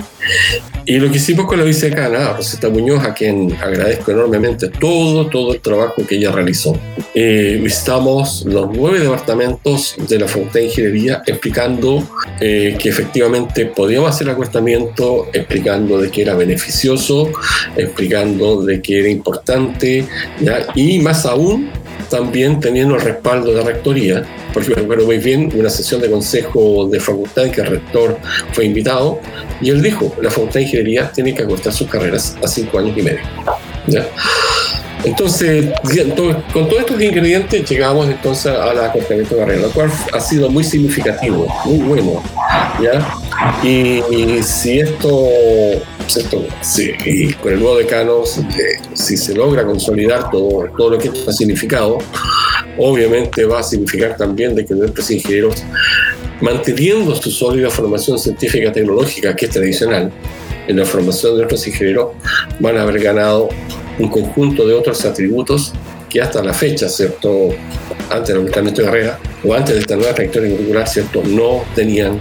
Y 0.86 0.98
lo 0.98 1.10
que 1.10 1.18
hicimos 1.18 1.46
con 1.46 1.58
la 1.58 1.64
vicecana, 1.64 2.32
Rosita 2.32 2.68
Muñoz, 2.68 3.04
a 3.04 3.14
quien 3.14 3.54
agradezco 3.60 4.10
enormemente 4.10 4.68
todo, 4.68 5.26
todo 5.26 5.52
el 5.52 5.60
trabajo 5.60 6.04
que 6.06 6.16
ella 6.16 6.32
realizó. 6.32 6.76
Eh, 7.14 7.60
visitamos 7.62 8.44
los 8.46 8.70
nueve 8.72 8.98
departamentos 8.98 9.94
de 10.08 10.18
la 10.18 10.26
Facultad 10.26 10.54
de 10.54 10.64
Ingeniería 10.64 11.22
explicando 11.26 12.02
eh, 12.40 12.76
que 12.78 12.88
efectivamente 12.88 13.66
podíamos 13.66 14.10
hacer 14.10 14.30
acostamiento, 14.30 15.28
explicando 15.32 15.98
de 15.98 16.10
que 16.10 16.22
era 16.22 16.34
beneficioso, 16.34 17.30
explicando 17.76 18.62
de 18.62 18.80
que 18.80 19.00
era 19.00 19.08
importante, 19.08 20.06
¿ya? 20.40 20.66
y 20.74 20.98
más 21.00 21.26
aún 21.26 21.70
también 22.10 22.60
teniendo 22.60 22.96
el 22.96 23.00
respaldo 23.00 23.54
de 23.54 23.62
rectoría, 23.62 24.24
porque 24.52 24.74
me 24.74 24.82
acuerdo 24.82 25.06
muy 25.06 25.18
bien 25.18 25.50
una 25.54 25.70
sesión 25.70 26.00
de 26.00 26.10
consejo 26.10 26.88
de 26.90 27.00
facultad 27.00 27.46
en 27.46 27.52
que 27.52 27.60
el 27.60 27.68
rector 27.68 28.18
fue 28.52 28.66
invitado 28.66 29.20
y 29.60 29.70
él 29.70 29.80
dijo, 29.80 30.14
la 30.20 30.30
facultad 30.30 30.54
de 30.54 30.62
ingeniería 30.62 31.10
tiene 31.12 31.34
que 31.34 31.42
acortar 31.42 31.72
sus 31.72 31.88
carreras 31.88 32.36
a 32.42 32.48
cinco 32.48 32.78
años 32.78 32.98
y 32.98 33.02
medio. 33.02 33.20
Entonces, 35.04 35.66
con 36.52 36.68
todos 36.68 36.80
estos 36.80 37.00
ingredientes 37.00 37.68
llegamos 37.68 38.06
entonces 38.08 38.52
al 38.52 38.78
acortamiento 38.84 39.34
de 39.34 39.40
carrera, 39.40 39.62
lo 39.62 39.70
cual 39.70 39.90
ha 40.12 40.20
sido 40.20 40.50
muy 40.50 40.62
significativo, 40.62 41.46
muy 41.64 41.78
bueno. 41.78 42.22
¿ya? 42.82 43.06
Y, 43.62 44.42
si 44.42 44.80
esto, 44.80 45.28
esto 46.16 46.44
y 47.04 47.32
con 47.34 47.52
el 47.52 47.60
nuevo 47.60 47.78
decano, 47.78 48.22
si, 48.94 49.16
se 49.16 49.34
logra 49.34 49.64
consolidar 49.64 50.30
todo, 50.30 50.68
todo 50.76 50.90
lo 50.90 50.98
que 50.98 51.08
esto 51.08 51.30
ha 51.30 51.32
significado, 51.32 51.98
obviamente 52.78 53.44
va 53.44 53.60
a 53.60 53.62
significar 53.62 54.16
también 54.16 54.54
de 54.54 54.64
que 54.64 54.74
nuestros 54.74 55.10
ingenieros, 55.10 55.62
manteniendo 56.40 57.14
su 57.14 57.30
sólida 57.30 57.70
formación 57.70 58.18
científica 58.18 58.72
tecnológica, 58.72 59.34
que 59.34 59.46
es 59.46 59.52
tradicional, 59.52 60.10
en 60.66 60.76
la 60.76 60.84
formación 60.84 61.32
de 61.32 61.38
nuestros 61.38 61.66
ingenieros, 61.66 62.08
van 62.60 62.76
a 62.76 62.82
haber 62.82 63.00
ganado 63.00 63.48
un 63.98 64.08
conjunto 64.08 64.66
de 64.66 64.74
otros 64.74 65.04
atributos 65.04 65.72
que 66.08 66.20
hasta 66.20 66.42
la 66.42 66.52
fecha, 66.52 66.88
¿cierto? 66.88 67.50
Antes 68.10 68.34
del 68.34 68.38
aumento 68.38 68.80
de 68.80 68.84
carrera 68.84 69.18
o 69.44 69.54
antes 69.54 69.74
de 69.74 69.80
esta 69.80 69.96
nueva 69.96 70.14
trayectoria 70.14 70.50
curricular, 70.50 70.88
¿cierto? 70.88 71.22
No 71.24 71.64
tenían 71.74 72.20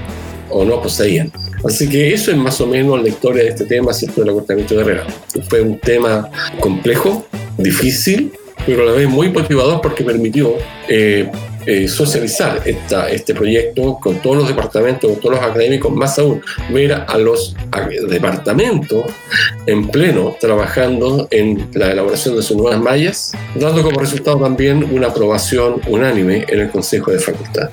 o 0.50 0.64
no 0.64 0.82
poseían. 0.82 1.32
Así 1.64 1.90
que 1.90 2.14
eso 2.14 2.32
es 2.32 2.38
más 2.38 2.60
o 2.62 2.68
menos 2.68 3.02
la 3.02 3.10
historia 3.10 3.44
de 3.44 3.50
este 3.50 3.66
tema, 3.66 3.94
¿cierto? 3.94 4.22
Del 4.22 4.30
acortamiento 4.30 4.76
de 4.76 4.82
carrera. 4.82 5.08
Fue 5.50 5.62
un 5.62 5.78
tema 5.80 6.30
complejo, 6.60 7.26
difícil, 7.58 8.32
pero 8.66 8.84
a 8.84 8.86
la 8.86 8.92
vez 8.94 9.10
muy 9.10 9.30
motivador 9.30 9.82
porque 9.82 10.04
permitió 10.04 10.54
eh, 10.88 11.30
eh, 11.66 11.88
socializar 11.88 12.62
esta, 12.66 13.10
este 13.10 13.36
proyecto 13.36 14.00
con 14.02 14.16
todos 14.22 14.38
los 14.38 14.48
departamentos, 14.48 15.12
con 15.12 15.20
todos 15.20 15.36
los 15.36 15.46
académicos, 15.46 15.92
más 15.92 16.18
aún 16.18 16.42
ver 16.72 16.94
a 16.94 17.18
los 17.18 17.56
departamentos 18.10 19.04
en 19.66 19.88
pleno 19.88 20.36
trabajando 20.40 21.28
en 21.32 21.70
la 21.74 21.92
elaboración 21.92 22.38
de 22.38 22.44
sus 22.44 22.58
nuevas 22.58 22.80
mallas, 22.80 23.34
dando 23.56 23.84
como 23.84 24.00
resultado 24.00 24.40
también 24.40 24.84
una 24.92 25.08
aprobación 25.08 25.82
unánime 25.88 26.46
en 26.48 26.62
el 26.62 26.70
Consejo 26.70 27.12
de 27.12 27.20
Facultad. 27.20 27.70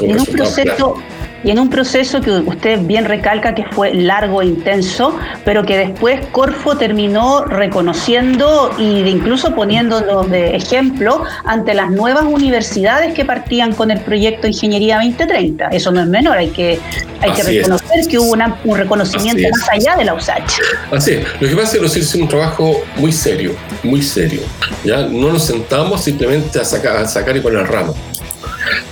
en 0.00 0.18
un 0.18 0.26
proceso, 0.26 0.96
y 1.44 1.50
en 1.50 1.58
un 1.58 1.68
proceso 1.68 2.20
que 2.20 2.30
usted 2.30 2.80
bien 2.80 3.04
recalca 3.04 3.54
que 3.54 3.64
fue 3.72 3.94
largo 3.94 4.42
e 4.42 4.46
intenso, 4.46 5.18
pero 5.44 5.64
que 5.64 5.76
después 5.76 6.24
Corfo 6.32 6.76
terminó 6.76 7.44
reconociendo 7.44 8.70
e 8.78 9.08
incluso 9.08 9.54
poniéndonos 9.54 10.30
de 10.30 10.56
ejemplo 10.56 11.24
ante 11.44 11.74
las 11.74 11.90
nuevas 11.90 12.24
universidades 12.24 13.14
que 13.14 13.24
partían 13.24 13.74
con 13.74 13.90
el 13.90 14.00
proyecto 14.00 14.46
Ingeniería 14.46 14.96
2030. 14.96 15.68
Eso 15.68 15.90
no 15.90 16.00
es 16.00 16.06
menor, 16.06 16.38
hay 16.38 16.48
que, 16.48 16.78
hay 17.20 17.32
que 17.32 17.42
reconocer 17.42 18.06
que 18.08 18.18
hubo 18.18 18.32
un 18.64 18.76
reconocimiento 18.76 19.42
más 19.50 19.68
allá 19.70 19.96
de 19.96 20.04
la 20.04 20.14
USACH. 20.14 20.60
Así 20.90 21.12
es, 21.12 21.26
lo 21.40 21.48
que 21.48 21.56
pasa 21.56 21.68
es 21.68 21.72
que 21.72 21.80
nosotros 21.80 21.96
hicimos 21.96 22.22
un 22.22 22.28
trabajo 22.28 22.82
muy 22.96 23.12
serio, 23.12 23.54
muy 23.82 24.02
serio. 24.02 24.42
¿ya? 24.84 25.02
No 25.02 25.32
nos 25.32 25.44
sentamos 25.44 26.02
simplemente 26.02 26.60
a 26.60 26.64
sacar, 26.64 26.96
a 26.96 27.08
sacar 27.08 27.36
y 27.36 27.40
poner 27.40 27.66
ramo 27.66 27.94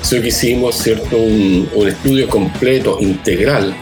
sino 0.02 0.23
que 0.23 0.28
hicimos 0.28 0.76
¿cierto? 0.76 1.16
Un, 1.16 1.69
estudio 1.87 2.28
completo, 2.28 2.99
integral, 3.00 3.75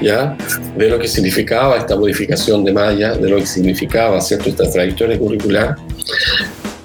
¿ya? 0.00 0.36
de 0.76 0.88
lo 0.88 0.98
que 0.98 1.08
significaba 1.08 1.78
esta 1.78 1.96
modificación 1.96 2.64
de 2.64 2.72
malla, 2.72 3.14
de 3.14 3.28
lo 3.28 3.36
que 3.36 3.46
significaba 3.46 4.20
¿cierto? 4.20 4.50
esta 4.50 4.70
trayectoria 4.70 5.18
curricular, 5.18 5.76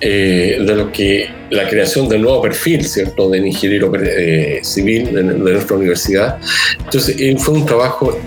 eh, 0.02 0.58
de 0.60 0.76
lo 0.76 0.92
que 0.92 1.30
la 1.52 1.68
creación 1.68 2.10
del 2.10 2.22
nuevo 2.22 2.42
perfil 2.42 2.84
¿cierto? 2.84 3.30
del 3.30 3.46
ingeniero 3.46 3.92
eh, 3.96 4.60
civil 4.62 5.14
de, 5.14 5.24
nuestra 5.24 5.78
universidad. 5.78 6.38
Entonces, 6.80 7.16
eh, 7.20 7.36
fue 7.38 7.56
un 7.56 7.66
trabajo 7.66 8.18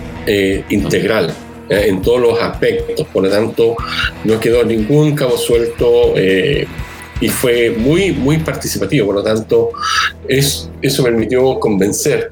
integral 0.69 1.33
en 1.69 2.03
todos 2.03 2.21
los 2.21 2.39
aspectos, 2.39 3.07
por 3.07 3.23
lo 3.23 3.31
tanto, 3.31 3.75
no 4.25 4.39
quedó 4.39 4.63
ningún 4.63 5.15
cabo 5.15 5.37
suelto 5.37 6.13
y 7.21 7.29
fue 7.29 7.71
muy, 7.71 8.11
muy 8.11 8.37
participativo. 8.37 9.07
Por 9.07 9.15
lo 9.15 9.23
tanto, 9.23 9.71
es, 10.27 10.69
eso 10.81 11.03
permitió 11.03 11.59
convencer, 11.59 12.31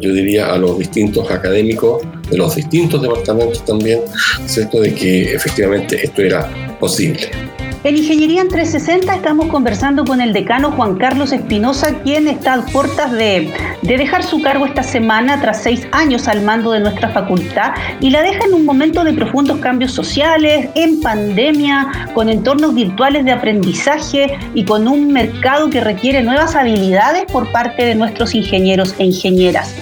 yo 0.00 0.12
diría, 0.12 0.52
a 0.52 0.58
los 0.58 0.78
distintos 0.78 1.30
académicos 1.30 2.02
de 2.30 2.36
los 2.36 2.54
distintos 2.54 3.02
departamentos 3.02 3.64
también, 3.64 4.00
¿cierto?, 4.46 4.80
de 4.80 4.94
que 4.94 5.34
efectivamente 5.34 6.04
esto 6.04 6.22
era 6.22 6.76
posible. 6.78 7.30
En 7.84 7.96
Ingeniería 7.96 8.40
en 8.40 8.48
360 8.48 9.14
estamos 9.14 9.46
conversando 9.46 10.04
con 10.04 10.20
el 10.20 10.32
decano 10.32 10.72
Juan 10.72 10.96
Carlos 10.96 11.30
Espinosa, 11.30 11.94
quien 12.02 12.26
está 12.26 12.54
a 12.54 12.66
puertas 12.66 13.12
de, 13.12 13.52
de, 13.82 13.96
dejar 13.96 14.24
su 14.24 14.42
cargo 14.42 14.66
esta 14.66 14.82
semana 14.82 15.40
tras 15.40 15.62
seis 15.62 15.86
años 15.92 16.26
al 16.26 16.42
mando 16.42 16.72
de 16.72 16.80
nuestra 16.80 17.10
facultad 17.10 17.74
y 18.00 18.10
la 18.10 18.22
deja 18.22 18.44
en 18.46 18.54
un 18.54 18.64
momento 18.64 19.04
de 19.04 19.12
profundos 19.12 19.58
cambios 19.60 19.92
sociales, 19.92 20.70
en 20.74 21.00
pandemia, 21.00 22.10
con 22.14 22.28
entornos 22.28 22.74
virtuales 22.74 23.24
de 23.24 23.30
aprendizaje 23.30 24.36
y 24.54 24.64
con 24.64 24.88
un 24.88 25.12
mercado 25.12 25.70
que 25.70 25.80
requiere 25.80 26.24
nuevas 26.24 26.56
habilidades 26.56 27.26
por 27.30 27.50
parte 27.52 27.84
de 27.84 27.94
nuestros 27.94 28.34
ingenieros 28.34 28.96
e 28.98 29.04
ingenieras. 29.04 29.76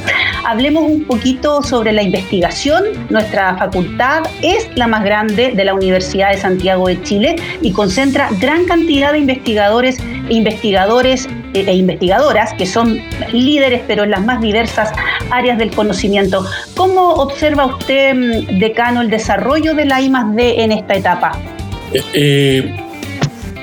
Hablemos 0.44 0.84
un 0.84 1.04
poquito 1.04 1.62
sobre 1.62 1.92
la 1.92 2.02
investigación. 2.02 2.84
Nuestra 3.08 3.56
facultad 3.56 4.24
es 4.42 4.68
la 4.74 4.86
más 4.86 5.02
grande 5.02 5.52
de 5.52 5.64
la 5.64 5.74
Universidad 5.74 6.30
de 6.30 6.38
Santiago 6.38 6.88
de 6.88 7.02
Chile 7.02 7.36
y 7.62 7.72
con 7.72 7.86
concentra 7.86 8.28
gran 8.40 8.64
cantidad 8.64 9.12
de 9.12 9.20
investigadores 9.20 9.96
e 10.28 10.34
investigadores 10.34 11.28
e 11.54 11.72
investigadoras 11.72 12.52
que 12.54 12.66
son 12.66 13.00
líderes, 13.32 13.80
pero 13.86 14.02
en 14.02 14.10
las 14.10 14.24
más 14.24 14.40
diversas 14.40 14.90
áreas 15.30 15.56
del 15.56 15.70
conocimiento. 15.70 16.44
¿Cómo 16.76 17.12
observa 17.14 17.66
usted, 17.66 18.12
mm, 18.14 18.58
decano, 18.58 19.02
el 19.02 19.08
desarrollo 19.08 19.74
de 19.74 19.84
la 19.84 20.00
I 20.00 20.10
D 20.34 20.62
en 20.64 20.72
esta 20.72 20.94
etapa? 20.96 21.38
Eh, 21.92 22.02
eh, 22.12 22.85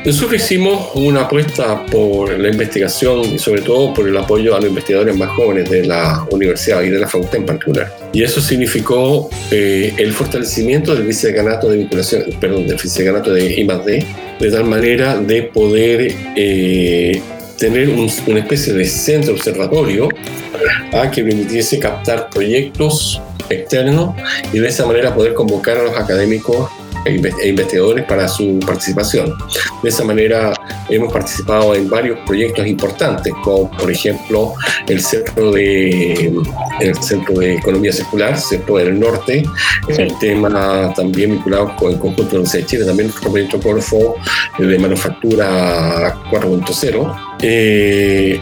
nosotros 0.05 0.41
hicimos 0.41 0.89
una 0.95 1.21
apuesta 1.21 1.85
por 1.85 2.37
la 2.37 2.49
investigación 2.49 3.21
y 3.21 3.39
sobre 3.39 3.61
todo 3.61 3.93
por 3.93 4.07
el 4.07 4.17
apoyo 4.17 4.53
a 4.53 4.59
los 4.59 4.69
investigadores 4.69 5.15
más 5.15 5.29
jóvenes 5.29 5.69
de 5.69 5.85
la 5.85 6.27
universidad 6.29 6.81
y 6.83 6.89
de 6.89 6.99
la 6.99 7.07
facultad 7.07 7.37
en 7.37 7.45
particular. 7.45 7.97
Y 8.11 8.21
eso 8.21 8.41
significó 8.41 9.29
eh, 9.49 9.93
el 9.97 10.11
fortalecimiento 10.11 10.93
del 10.93 11.07
viceganato 11.07 11.69
de 11.69 11.77
vinculación, 11.77 12.23
perdón, 12.39 12.67
del 12.67 12.77
viceganato 12.81 13.33
de 13.33 13.45
I+D, 13.45 14.05
de 14.39 14.51
tal 14.51 14.65
manera 14.65 15.17
de 15.17 15.43
poder 15.43 16.13
eh, 16.35 17.21
tener 17.57 17.89
una 17.89 18.39
especie 18.39 18.73
de 18.73 18.83
centro 18.83 19.33
observatorio 19.33 20.09
a 20.91 21.09
que 21.09 21.23
permitiese 21.23 21.79
captar 21.79 22.29
proyectos 22.29 23.21
externos 23.49 24.15
y 24.51 24.59
de 24.59 24.67
esa 24.67 24.85
manera 24.85 25.13
poder 25.13 25.33
convocar 25.33 25.77
a 25.77 25.83
los 25.83 25.97
académicos 25.97 26.69
e, 27.05 27.21
e 27.41 27.49
investigadores 27.49 28.05
para 28.05 28.27
su 28.27 28.59
participación. 28.65 29.33
De 29.81 29.89
esa 29.89 30.05
manera 30.05 30.53
hemos 30.89 31.11
participado 31.11 31.75
en 31.75 31.89
varios 31.89 32.19
proyectos 32.25 32.65
importantes, 32.65 33.33
como 33.43 33.69
por 33.71 33.91
ejemplo 33.91 34.53
el 34.87 35.01
Centro 35.01 35.51
de, 35.51 36.33
el 36.79 36.95
Centro 37.03 37.35
de 37.35 37.55
Economía 37.55 37.91
Circular, 37.91 38.39
Centro 38.39 38.77
del 38.77 38.97
Norte, 38.99 39.43
el 39.89 40.17
tema 40.19 40.93
también 40.95 41.31
vinculado 41.31 41.75
con 41.75 41.91
el 41.91 41.99
conjunto 41.99 42.23
de 42.23 42.29
la 42.29 42.39
Universidad 42.39 42.63
de 42.63 42.67
Chile, 42.67 42.85
también 42.85 43.09
el 43.09 43.29
proyecto 43.29 43.59
Corfo 43.59 44.15
de 44.57 44.79
manufactura 44.79 46.15
4.0. 46.31 47.15
Eh, 47.41 48.39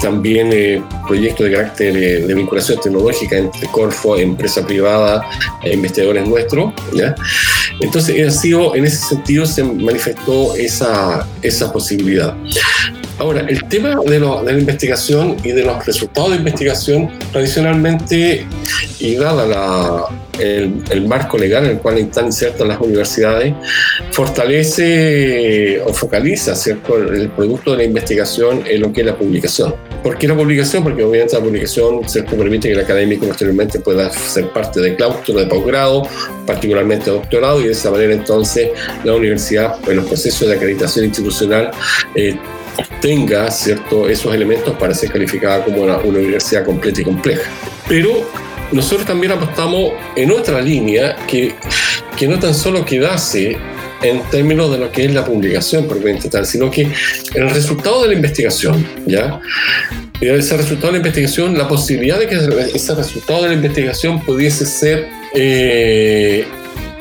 también 0.00 0.50
eh, 0.52 0.82
proyectos 1.06 1.46
de 1.46 1.52
carácter 1.52 1.94
de 2.26 2.34
vinculación 2.34 2.80
tecnológica 2.80 3.36
entre 3.36 3.66
Corfo, 3.68 4.16
empresa 4.16 4.66
privada 4.66 5.24
e 5.62 5.74
investigadores 5.74 6.26
nuestros. 6.26 6.72
¿ya? 6.92 7.14
Entonces, 7.80 8.40
sido, 8.40 8.74
en 8.74 8.84
ese 8.84 8.96
sentido 8.96 9.46
se 9.46 9.62
manifestó 9.64 10.54
esa, 10.56 11.26
esa 11.42 11.72
posibilidad. 11.72 12.36
Ahora, 13.18 13.40
el 13.48 13.64
tema 13.64 13.96
de, 14.04 14.20
la 14.20 14.52
investigación 14.52 15.36
y 15.42 15.52
de 15.52 15.64
los 15.64 15.84
resultados 15.86 16.30
de 16.32 16.36
investigación, 16.36 17.10
tradicionalmente, 17.32 18.46
y 18.98 19.14
dada 19.14 20.06
el, 20.38 21.06
marco 21.06 21.38
legal 21.38 21.64
en 21.64 21.70
el 21.72 21.78
cual 21.78 21.96
están 21.98 22.26
insertas 22.26 22.66
las 22.66 22.78
universidades, 22.78 23.54
fortalece 24.10 25.80
o 25.80 25.94
focaliza 25.94 26.54
¿cierto? 26.54 26.96
el 26.98 27.30
producto 27.30 27.72
de 27.72 27.78
la 27.78 27.84
investigación 27.84 28.64
en 28.66 28.82
lo 28.82 28.92
que 28.92 29.00
es 29.00 29.06
la 29.06 29.16
publicación. 29.16 29.74
¿Por 30.02 30.18
qué 30.18 30.28
la 30.28 30.36
publicación? 30.36 30.84
Porque 30.84 31.02
obviamente 31.02 31.34
la 31.36 31.42
publicación 31.42 32.06
¿cierto? 32.06 32.36
permite 32.36 32.68
que 32.68 32.74
el 32.74 32.80
académico 32.80 33.26
posteriormente 33.26 33.80
pueda 33.80 34.10
ser 34.10 34.50
parte 34.50 34.80
de 34.80 34.94
claustro 34.94 35.34
de 35.34 35.46
posgrado, 35.46 36.02
particularmente 36.46 37.10
doctorado, 37.10 37.60
y 37.60 37.64
de 37.64 37.72
esa 37.72 37.90
manera 37.90 38.12
entonces 38.12 38.70
la 39.04 39.14
universidad 39.14 39.76
en 39.88 39.96
los 39.96 40.06
procesos 40.06 40.48
de 40.48 40.54
acreditación 40.54 41.06
institucional 41.06 41.70
eh, 42.14 42.36
tenga 43.00 43.50
¿cierto? 43.50 44.08
esos 44.08 44.34
elementos 44.34 44.76
para 44.76 44.94
ser 44.94 45.10
calificada 45.10 45.64
como 45.64 45.82
una, 45.82 45.98
universidad 45.98 46.64
completa 46.64 47.00
y 47.00 47.04
compleja. 47.04 47.50
Pero 47.88 48.28
nosotros 48.72 49.06
también 49.06 49.32
apostamos 49.32 49.92
en 50.16 50.30
otra 50.30 50.60
línea 50.60 51.16
que, 51.26 51.54
que 52.16 52.26
no 52.26 52.38
tan 52.38 52.54
solo 52.54 52.84
quedase 52.84 53.58
en 54.02 54.22
términos 54.30 54.70
de 54.70 54.78
lo 54.78 54.92
que 54.92 55.04
es 55.04 55.14
la 55.14 55.24
publicación 55.24 55.86
propiamente 55.86 56.28
tal, 56.28 56.46
sino 56.46 56.70
que 56.70 56.88
el 57.34 57.50
resultado 57.50 58.02
de 58.02 58.08
la 58.08 58.14
investigación, 58.14 58.86
¿ya? 59.06 59.40
Y 60.20 60.28
ese 60.28 60.56
resultado 60.56 60.88
de 60.88 60.92
la 60.92 60.98
investigación, 60.98 61.56
la 61.56 61.68
posibilidad 61.68 62.18
de 62.18 62.26
que 62.26 62.36
ese 62.74 62.94
resultado 62.94 63.42
de 63.42 63.48
la 63.48 63.54
investigación 63.54 64.20
pudiese 64.22 64.64
ser 64.64 65.06
eh, 65.34 66.46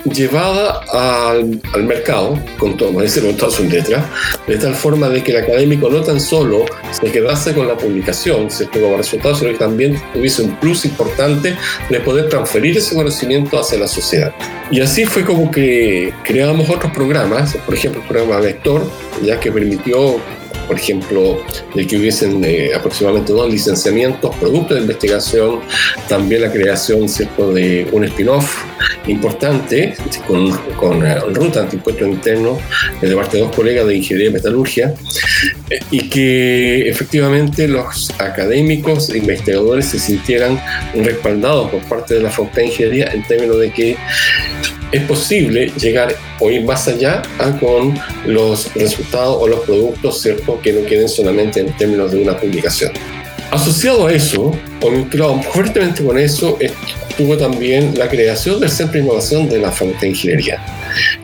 llevada 0.05 0.81
al, 0.91 1.61
al 1.73 1.83
mercado, 1.83 2.39
con 2.57 2.77
todo, 2.77 2.93
con 2.93 3.37
todas 3.37 3.53
sus 3.53 3.65
letras, 3.65 4.05
de 4.47 4.57
tal 4.57 4.75
forma 4.75 5.09
de 5.09 5.23
que 5.23 5.31
el 5.31 5.37
académico 5.37 5.89
no 5.89 6.01
tan 6.01 6.19
solo 6.19 6.65
se 6.91 7.11
quedase 7.11 7.53
con 7.53 7.67
la 7.67 7.75
publicación, 7.75 8.49
¿cierto? 8.49 8.79
como 8.79 8.97
resultado, 8.97 9.35
sino 9.35 9.51
que 9.51 9.57
también 9.57 10.01
tuviese 10.13 10.43
un 10.43 10.55
plus 10.59 10.85
importante 10.85 11.55
de 11.89 11.99
poder 11.99 12.29
transferir 12.29 12.77
ese 12.77 12.95
conocimiento 12.95 13.59
hacia 13.59 13.79
la 13.79 13.87
sociedad. 13.87 14.33
Y 14.71 14.81
así 14.81 15.05
fue 15.05 15.23
como 15.23 15.51
que 15.51 16.13
creamos 16.23 16.69
otros 16.69 16.91
programas, 16.91 17.55
por 17.65 17.75
ejemplo 17.75 18.01
el 18.01 18.07
programa 18.07 18.39
Vector, 18.39 18.83
ya 19.23 19.39
que 19.39 19.51
permitió 19.51 20.19
por 20.67 20.77
ejemplo, 20.77 21.43
de 21.75 21.85
que 21.85 21.97
hubiesen 21.97 22.43
eh, 22.43 22.71
aproximadamente 22.75 23.31
dos 23.31 23.49
licenciamientos, 23.51 24.35
producto 24.37 24.73
de 24.73 24.81
investigación, 24.81 25.59
también 26.09 26.41
la 26.41 26.51
creación 26.51 27.07
¿cierto? 27.07 27.53
de 27.53 27.87
un 27.91 28.03
spin-off 28.05 28.63
importante 29.07 29.95
con, 30.27 30.51
con 30.77 31.03
uh, 31.03 31.33
ruta 31.33 31.61
antiimpuesto 31.61 32.05
interno 32.05 32.59
de 33.01 33.15
parte 33.15 33.37
de 33.37 33.43
dos 33.43 33.55
colegas 33.55 33.87
de 33.87 33.95
ingeniería 33.95 34.29
y 34.29 34.33
metalurgia, 34.33 34.93
eh, 35.69 35.79
y 35.91 36.09
que 36.09 36.89
efectivamente 36.89 37.67
los 37.67 38.11
académicos 38.19 39.09
e 39.09 39.17
investigadores 39.17 39.85
se 39.85 39.99
sintieran 39.99 40.59
respaldados 40.95 41.71
por 41.71 41.81
parte 41.83 42.15
de 42.15 42.21
la 42.21 42.29
Facultad 42.29 42.57
de 42.57 42.65
Ingeniería 42.67 43.05
en 43.13 43.23
términos 43.23 43.59
de 43.59 43.71
que 43.71 43.97
es 44.91 45.03
posible 45.03 45.71
llegar 45.77 46.15
o 46.39 46.49
ir 46.49 46.63
más 46.63 46.87
allá 46.87 47.21
con 47.59 47.99
los 48.25 48.73
resultados 48.75 49.37
o 49.39 49.47
los 49.47 49.61
productos, 49.61 50.21
¿cierto? 50.21 50.59
Que 50.61 50.73
no 50.73 50.85
queden 50.85 51.09
solamente 51.09 51.59
en 51.59 51.75
términos 51.75 52.11
de 52.11 52.21
una 52.21 52.37
publicación. 52.37 52.91
Asociado 53.51 54.07
a 54.07 54.13
eso, 54.13 54.51
o 54.81 54.91
vinculado 54.91 55.41
fuertemente 55.41 56.03
con 56.03 56.17
eso, 56.17 56.57
estuvo 56.59 57.37
también 57.37 57.97
la 57.97 58.09
creación 58.09 58.59
del 58.59 58.69
Centro 58.69 58.93
de 58.93 59.05
Innovación 59.05 59.47
de 59.47 59.59
la 59.59 59.71
Facultad 59.71 60.01
de 60.01 60.09
Ingeniería, 60.09 60.59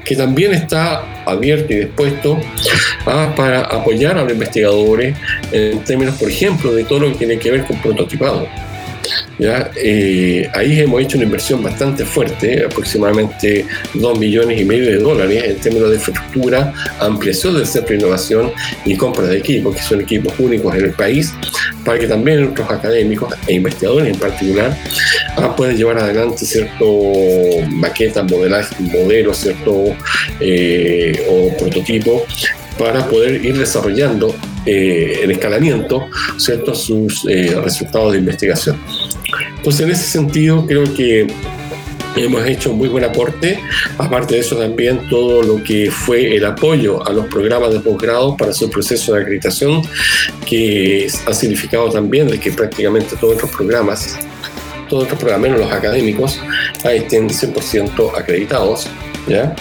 que 0.06 0.16
también 0.16 0.54
está 0.54 1.24
abierto 1.26 1.74
y 1.74 1.78
dispuesto 1.78 2.40
a, 3.06 3.34
para 3.36 3.62
apoyar 3.62 4.18
a 4.18 4.24
los 4.24 4.32
investigadores 4.32 5.18
en 5.52 5.84
términos, 5.84 6.16
por 6.16 6.30
ejemplo, 6.30 6.74
de 6.74 6.86
todo 6.86 7.00
lo 7.00 7.12
que 7.12 7.18
tiene 7.18 7.38
que 7.38 7.52
ver 7.52 7.66
con 7.66 7.82
prototipado 7.82 8.48
¿ya? 9.42 9.72
Eh, 9.76 10.48
ahí 10.54 10.80
hemos 10.80 11.02
hecho 11.02 11.18
una 11.18 11.26
inversión 11.26 11.64
bastante 11.64 12.06
fuerte, 12.06 12.64
aproximadamente 12.64 13.66
2 13.96 14.20
millones 14.20 14.62
y 14.62 14.66
medio 14.66 14.86
de 14.86 14.98
dólares 15.00 15.44
en 15.44 15.56
términos 15.58 15.90
de 15.90 15.96
infraestructura, 15.96 16.72
ampliación 17.00 17.56
del 17.56 17.66
centro 17.66 17.90
de 17.90 18.02
innovación 18.02 18.52
y 18.86 18.96
compra 18.96 19.26
de 19.26 19.40
equipos, 19.40 19.76
que 19.76 19.82
son 19.82 20.02
equipos 20.02 20.34
únicos 20.38 20.76
en 20.76 20.86
el 20.86 20.92
país, 20.92 21.34
para 21.84 21.98
que 21.98 22.08
también 22.08 22.50
otros 22.50 22.70
académicos 22.70 23.34
e 23.48 23.56
investigadores 23.56 24.14
en 24.14 24.20
particular 24.20 24.78
ah, 25.38 25.56
puedan 25.56 25.76
llevar 25.76 25.98
adelante 25.98 26.46
cierto 26.46 26.86
maquetas, 27.68 28.30
modelaje, 28.30 28.76
modelos, 28.80 29.38
cierto 29.38 29.96
eh, 30.40 31.26
o 31.28 31.58
prototipos 31.58 32.22
para 32.78 33.08
poder 33.08 33.44
ir 33.44 33.58
desarrollando 33.58 34.36
eh, 34.66 35.22
en 35.24 35.32
escalamiento 35.32 36.08
¿cierto? 36.38 36.76
sus 36.76 37.26
eh, 37.26 37.56
resultados 37.64 38.14
de 38.14 38.20
investigación. 38.20 38.78
Entonces, 39.58 39.82
en 39.82 39.92
ese 39.92 40.04
sentido, 40.04 40.66
creo 40.66 40.84
que 40.94 41.28
hemos 42.16 42.46
hecho 42.46 42.72
un 42.72 42.78
muy 42.78 42.90
buen 42.90 43.04
aporte. 43.04 43.60
Aparte 43.98 44.36
de 44.36 44.42
eso, 44.42 44.56
también 44.58 45.08
todo 45.10 45.44
lo 45.44 45.64
que 45.64 45.90
fue 45.90 46.36
el 46.36 46.46
apoyo 46.46 47.06
a 47.08 47.12
los 47.12 47.28
programas 47.28 47.72
de 47.72 47.80
posgrado 47.80 48.36
para 48.36 48.54
su 48.54 48.70
proceso 48.70 49.14
de 49.14 49.22
acreditación, 49.22 49.82
que 50.46 51.08
ha 51.26 51.34
significado 51.34 51.90
también 51.90 52.28
de 52.28 52.40
que 52.40 52.52
prácticamente 52.52 53.16
todos 53.16 53.42
los 53.42 53.52
programas, 53.52 54.18
todos 54.90 55.10
los 55.10 55.18
programas, 55.20 55.50
menos 55.50 55.60
los 55.66 55.72
académicos, 55.72 56.40
estén 56.84 57.30
100% 57.30 58.18
acreditados. 58.18 58.88
¿ya? 59.28 59.56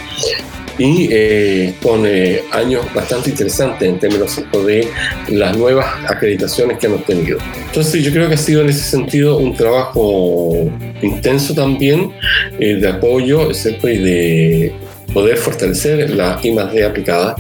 Y 0.79 1.09
eh, 1.11 1.75
con 1.83 2.05
eh, 2.07 2.43
años 2.53 2.85
bastante 2.95 3.31
interesantes 3.31 3.89
en 3.89 3.99
términos 3.99 4.41
de 4.67 4.89
las 5.29 5.57
nuevas 5.57 5.87
acreditaciones 6.09 6.79
que 6.79 6.87
hemos 6.87 7.05
tenido. 7.05 7.39
Entonces 7.67 8.03
yo 8.03 8.13
creo 8.13 8.29
que 8.29 8.35
ha 8.35 8.39
sido 8.39 8.63
en 8.63 8.71
ese 8.71 8.83
sentido 8.83 9.39
un 9.39 9.55
trabajo 9.55 10.71
intenso 11.03 11.55
también 11.55 12.13
eh, 12.59 12.77
de 12.77 12.89
apoyo 12.89 13.51
y 13.51 13.97
de 13.99 14.73
poder 15.13 15.37
fortalecer 15.37 16.11
la 16.11 16.39
I+D 16.43 16.85
aplicada 16.85 17.35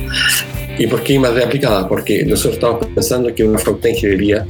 ¿Y 0.81 0.87
por 0.87 1.03
qué 1.03 1.19
más 1.19 1.35
de 1.35 1.45
aplicada? 1.45 1.87
Porque 1.87 2.25
nosotros 2.25 2.55
estamos 2.55 2.87
pensando 2.87 3.35
que 3.35 3.45
una 3.45 3.59
facultad 3.59 3.91
de 3.91 3.91
ingeniería, 3.91 4.47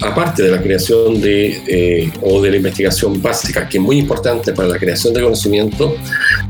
aparte 0.00 0.42
de 0.42 0.50
la 0.50 0.60
creación 0.60 1.20
de, 1.20 1.62
eh, 1.64 2.12
o 2.22 2.42
de 2.42 2.50
la 2.50 2.56
investigación 2.56 3.22
básica, 3.22 3.68
que 3.68 3.78
es 3.78 3.82
muy 3.82 3.98
importante 3.98 4.52
para 4.52 4.66
la 4.66 4.78
creación 4.80 5.14
de 5.14 5.22
conocimiento, 5.22 5.94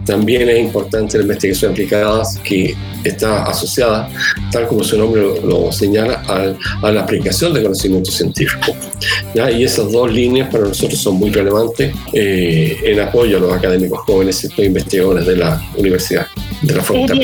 también 0.06 0.48
es 0.48 0.58
importante 0.58 1.18
la 1.18 1.24
investigación 1.24 1.72
aplicada 1.72 2.22
que 2.42 2.74
está 3.04 3.42
asociada, 3.42 4.08
tal 4.50 4.66
como 4.66 4.82
su 4.82 4.96
nombre 4.96 5.20
lo, 5.44 5.70
señala, 5.70 6.22
a, 6.26 6.90
la 6.90 7.02
aplicación 7.02 7.52
de 7.52 7.62
conocimiento 7.62 8.10
científico. 8.10 8.74
¿ya? 9.34 9.50
Y 9.50 9.64
esas 9.64 9.92
dos 9.92 10.10
líneas 10.10 10.48
para 10.48 10.64
nosotros 10.64 10.98
son 10.98 11.16
muy 11.16 11.30
relevantes 11.30 11.94
eh, 12.14 12.74
en 12.84 13.00
apoyo 13.00 13.36
a 13.36 13.40
los 13.40 13.52
académicos 13.52 13.98
jóvenes 14.06 14.48
y 14.56 14.62
investigadores 14.62 15.26
de 15.26 15.36
la 15.36 15.62
universidad, 15.76 16.26
de 16.62 16.74
la 16.74 16.82
facultad 16.82 17.16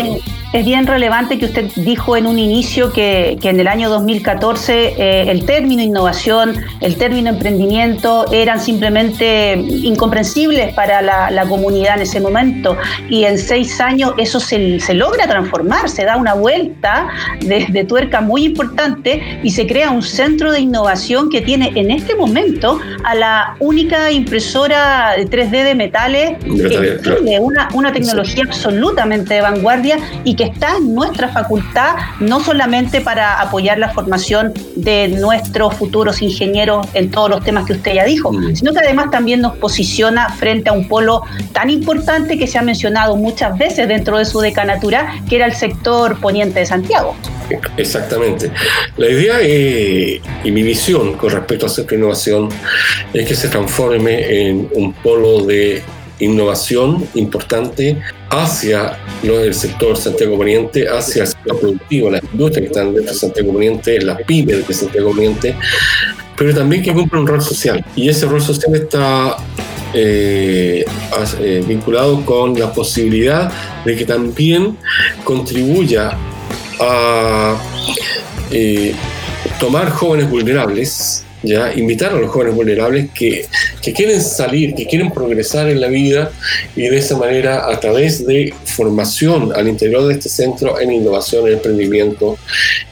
es 0.57 0.65
bien 0.65 0.87
relevante 0.87 1.39
que 1.39 1.45
usted 1.45 1.71
dijo 1.77 2.17
en 2.17 2.27
un 2.27 2.39
inicio 2.39 2.91
que, 2.91 3.37
en 3.43 3.61
el 3.61 3.69
año 3.69 3.91
2014 3.91 4.95
eh, 4.97 5.31
el 5.31 5.45
término 5.45 5.83
innovación, 5.83 6.55
el 6.81 6.97
término 6.97 7.29
emprendimiento 7.29 8.25
eran 8.33 8.59
simplemente 8.59 9.55
incomprensibles 9.55 10.73
para 10.73 11.03
la, 11.03 11.47
comunidad 11.47 11.97
en 11.97 12.03
ese 12.03 12.21
momento. 12.21 12.77
Y 13.11 13.25
en 13.25 13.39
seis 13.39 13.81
años 13.81 14.15
eso 14.17 14.41
se, 14.41 14.79
logra 14.95 15.29
transformar, 15.29 15.91
se 15.91 16.05
da 16.05 16.17
una 16.17 16.33
vuelta 16.33 17.09
de, 17.41 17.85
tuerca 17.85 18.21
muy 18.23 18.47
importante 18.47 19.41
y 19.43 19.51
se 19.51 19.67
crea 19.67 19.91
un 19.91 20.03
centro 20.03 20.51
de 20.51 20.61
innovación 20.61 21.29
que 21.29 21.43
tiene 21.43 21.73
en 21.75 21.91
este 21.91 22.15
momento 22.15 22.81
a 23.05 23.15
la 23.15 23.57
única 23.61 24.11
impresora 24.11 25.15
3D 25.19 25.65
de 25.65 25.75
metales, 25.75 26.33
una, 27.41 27.69
una 27.75 27.93
tecnología 27.93 28.45
absolutamente 28.45 29.35
de 29.35 29.41
vanguardia 29.43 29.99
y 30.25 30.35
que 30.35 30.46
está 30.47 30.77
en 30.77 30.95
nuestra 30.95 31.29
facultad, 31.29 31.97
no 32.21 32.41
solamente 32.41 33.01
para 33.01 33.41
apoyar 33.41 33.79
la 33.79 33.91
formación 33.91 34.53
de 34.75 35.09
nuestros 35.09 35.75
futuros 35.75 36.23
ingenieros 36.23 36.87
en 36.95 37.11
todos 37.11 37.31
los 37.31 37.45
temas 37.45 37.67
que 37.67 37.75
usted 37.75 37.95
ya 37.95 38.05
dijo, 38.05 38.33
mm. 38.33 38.57
sino 38.57 38.73
que 38.73 38.81
además 38.81 39.11
también 39.11 39.41
nos 39.41 39.57
posiciona 39.57 40.29
frente 40.31 40.71
a 40.71 40.73
un 40.73 40.89
polo 40.89 41.23
tan 41.53 41.71
importante 41.71 42.39
que 42.39 42.47
se 42.47 42.59
ha 42.59 42.63
mencionado 42.63 43.17
muchas 43.17 43.57
veces 43.59 43.89
dentro 43.89 44.19
de 44.19 44.25
su 44.25 44.41
decanatura, 44.41 45.15
que 45.29 45.37
era 45.37 45.47
el 45.47 45.55
sector 45.55 46.19
poniente 46.21 46.61
de 46.61 46.67
Santiago. 46.67 47.15
Exactamente. 47.77 48.51
La 48.97 49.09
idea 49.09 49.43
y 49.43 50.51
mi 50.51 50.63
visión 50.63 51.15
con 51.15 51.31
respecto 51.31 51.67
a 51.67 51.69
esta 51.69 51.95
innovación 51.95 52.49
es 53.13 53.27
que 53.27 53.35
se 53.35 53.49
transforme 53.49 54.49
en 54.49 54.69
un 54.75 54.93
polo 54.93 55.45
de 55.45 55.83
innovación 56.19 57.07
importante 57.15 58.01
hacia 58.31 58.99
el 59.23 59.55
sector 59.55 59.97
Santiago 59.97 60.37
Poniente, 60.37 60.89
hacia 60.89 61.23
el 61.23 61.29
sector 61.29 61.61
productivo, 61.61 62.11
las 62.11 62.23
industrias 62.25 62.61
que 62.61 62.67
están 62.67 62.95
dentro 62.95 63.13
de 63.13 63.19
Santiago 63.19 63.53
Poniente, 63.53 64.01
las 64.01 64.23
pymes 64.23 64.67
de 64.67 64.75
Santiago 64.75 65.11
Poniente, 65.11 65.55
pero 66.37 66.55
también 66.55 66.83
que 66.83 66.93
cumple 66.93 67.21
un 67.21 67.27
rol 67.27 67.43
social. 67.43 67.85
Y 67.95 68.09
ese 68.09 68.27
rol 68.27 68.41
social 68.41 68.75
está 68.75 69.37
eh, 69.95 70.85
eh, 71.41 71.65
vinculado 71.67 72.25
con 72.25 72.59
la 72.59 72.73
posibilidad 72.73 73.51
de 73.85 73.97
que 73.97 74.05
también 74.05 74.77
contribuya 75.25 76.17
a 76.81 77.57
eh, 78.51 78.95
tomar 79.59 79.91
jóvenes 79.91 80.29
vulnerables 80.29 81.25
¿ya? 81.43 81.73
invitar 81.75 82.13
a 82.13 82.17
los 82.17 82.31
jóvenes 82.31 82.55
vulnerables 82.55 83.11
que, 83.15 83.47
que, 83.87 83.93
quieren 83.93 84.21
salir, 84.21 84.75
que 84.75 84.85
quieren 84.85 85.13
progresar 85.13 85.69
en 85.69 85.81
la 85.81 85.87
vida 85.87 86.33
y 86.75 86.89
de 86.89 86.99
esa 86.99 87.17
manera 87.17 87.71
a 87.71 87.79
través 87.79 88.27
de 88.27 88.53
formación 88.65 89.53
al 89.55 89.69
interior 89.69 90.09
de 90.09 90.15
este 90.15 90.29
centro 90.29 90.81
en 90.81 90.91
innovación, 90.91 91.47
en 91.47 91.55
emprendimiento, 91.55 92.37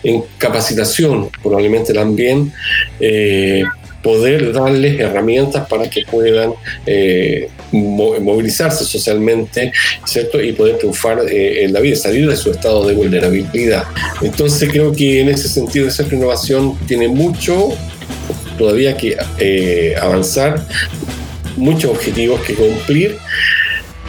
en 0.05 0.23
capacitación, 0.39 1.31
probablemente 1.43 1.93
también. 1.93 2.53
Eh, 3.01 3.65
poder 4.05 4.53
darles 4.53 5.01
herramientas 5.01 5.67
para 5.67 5.89
que 5.89 6.03
puedan 6.05 6.53
eh, 6.85 7.49
movilizarse 7.73 8.85
socialmente, 8.85 9.73
¿cierto? 10.05 10.43
Y 10.43 10.53
poder 10.53 10.77
triunfar 10.77 11.21
eh, 11.27 11.65
en 11.65 11.73
la 11.73 11.81
vida, 11.81 11.97
salir 11.97 12.29
de 12.29 12.37
su 12.37 12.51
estado 12.51 12.87
de 12.87 12.93
vulnerabilidad. 12.93 13.85
Entonces 14.21 14.69
creo 14.71 14.93
que 14.93 15.23
en 15.23 15.31
ese 15.31 15.49
sentido 15.49 15.89
esa 15.89 16.03
innovación 16.03 16.79
tiene 16.87 17.09
mucho 17.09 17.71
todavía 18.57 18.97
que 18.97 19.17
eh, 19.39 19.95
avanzar, 20.01 20.67
muchos 21.57 21.91
objetivos 21.91 22.41
que 22.41 22.55
cumplir 22.55 23.17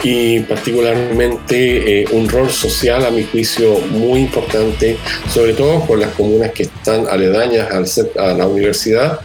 y 0.02 0.40
particularmente 0.40 2.02
eh, 2.02 2.04
un 2.12 2.28
rol 2.28 2.50
social 2.50 3.04
a 3.04 3.10
mi 3.10 3.24
juicio 3.24 3.78
muy 3.90 4.20
importante, 4.20 4.96
sobre 5.32 5.54
todo 5.54 5.84
por 5.86 5.98
las 5.98 6.10
comunas 6.10 6.52
que 6.52 6.64
están 6.64 7.06
aledañas 7.08 7.70
al, 7.70 7.86
a 8.22 8.34
la 8.34 8.46
universidad, 8.46 9.20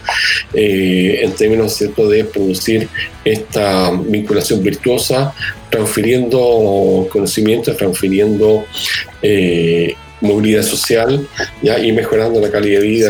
eh, 0.54 1.20
en 1.24 1.34
términos 1.34 1.74
¿cierto? 1.76 2.08
de 2.08 2.24
producir 2.24 2.88
esta 3.26 3.92
vinculación 3.92 4.64
virtuosa, 4.64 5.34
transfiriendo 5.70 7.08
conocimientos, 7.12 7.78
transfiriendo 7.78 8.66
movilidad 10.22 10.64
social 10.64 11.28
y 11.62 11.92
mejorando 11.92 12.40
la 12.40 12.50
calidad 12.50 12.82
de 12.82 12.88
vida 12.88 13.10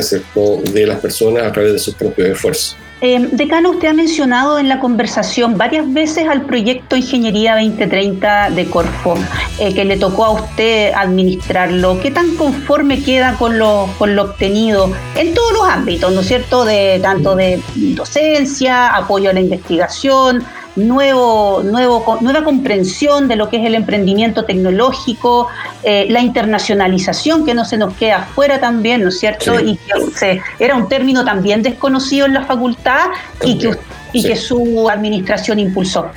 de 0.73 0.87
las 0.87 0.99
personas 0.99 1.43
a 1.43 1.51
través 1.51 1.73
de 1.73 1.79
sus 1.79 1.93
propios 1.95 2.29
esfuerzos. 2.29 2.77
Eh, 3.03 3.29
decano, 3.31 3.71
usted 3.71 3.87
ha 3.87 3.93
mencionado 3.93 4.59
en 4.59 4.69
la 4.69 4.79
conversación 4.79 5.57
varias 5.57 5.91
veces 5.91 6.27
al 6.27 6.43
proyecto 6.43 6.95
Ingeniería 6.95 7.55
2030 7.55 8.51
de 8.51 8.65
Corfo, 8.67 9.15
eh, 9.57 9.73
que 9.73 9.85
le 9.85 9.97
tocó 9.97 10.25
a 10.25 10.29
usted 10.29 10.93
administrarlo. 10.93 11.99
¿Qué 11.99 12.11
tan 12.11 12.35
conforme 12.35 13.01
queda 13.01 13.37
con 13.39 13.57
lo, 13.57 13.89
con 13.97 14.15
lo 14.15 14.25
obtenido 14.25 14.93
en 15.15 15.33
todos 15.33 15.51
los 15.51 15.63
ámbitos, 15.67 16.13
¿no 16.13 16.21
es 16.21 16.27
cierto? 16.27 16.63
De, 16.63 16.99
tanto 17.01 17.35
de 17.35 17.59
docencia, 17.75 18.95
apoyo 18.95 19.31
a 19.31 19.33
la 19.33 19.39
investigación, 19.39 20.43
nuevo, 20.75 21.61
nuevo, 21.63 22.17
nueva 22.21 22.43
comprensión 22.43 23.27
de 23.27 23.35
lo 23.35 23.49
que 23.49 23.57
es 23.57 23.65
el 23.65 23.75
emprendimiento 23.75 24.45
tecnológico, 24.45 25.47
eh, 25.83 26.07
la 26.09 26.21
internacionalización 26.21 27.45
que 27.45 27.53
no 27.53 27.65
se 27.65 27.77
nos 27.77 27.93
queda 27.95 28.19
afuera 28.19 28.59
también, 28.59 29.03
¿no 29.03 29.09
es 29.09 29.19
cierto? 29.19 29.59
Y 29.59 29.77
que 30.19 30.41
era 30.59 30.75
un 30.75 30.87
término 30.87 31.25
también 31.25 31.61
desconocido 31.61 32.25
en 32.25 32.33
la 32.33 32.45
facultad 32.45 33.07
y, 33.43 33.57
que, 33.57 33.75
y 34.13 34.23
que 34.23 34.35
su 34.35 34.89
administración 34.89 35.59
impulsó. 35.59 36.07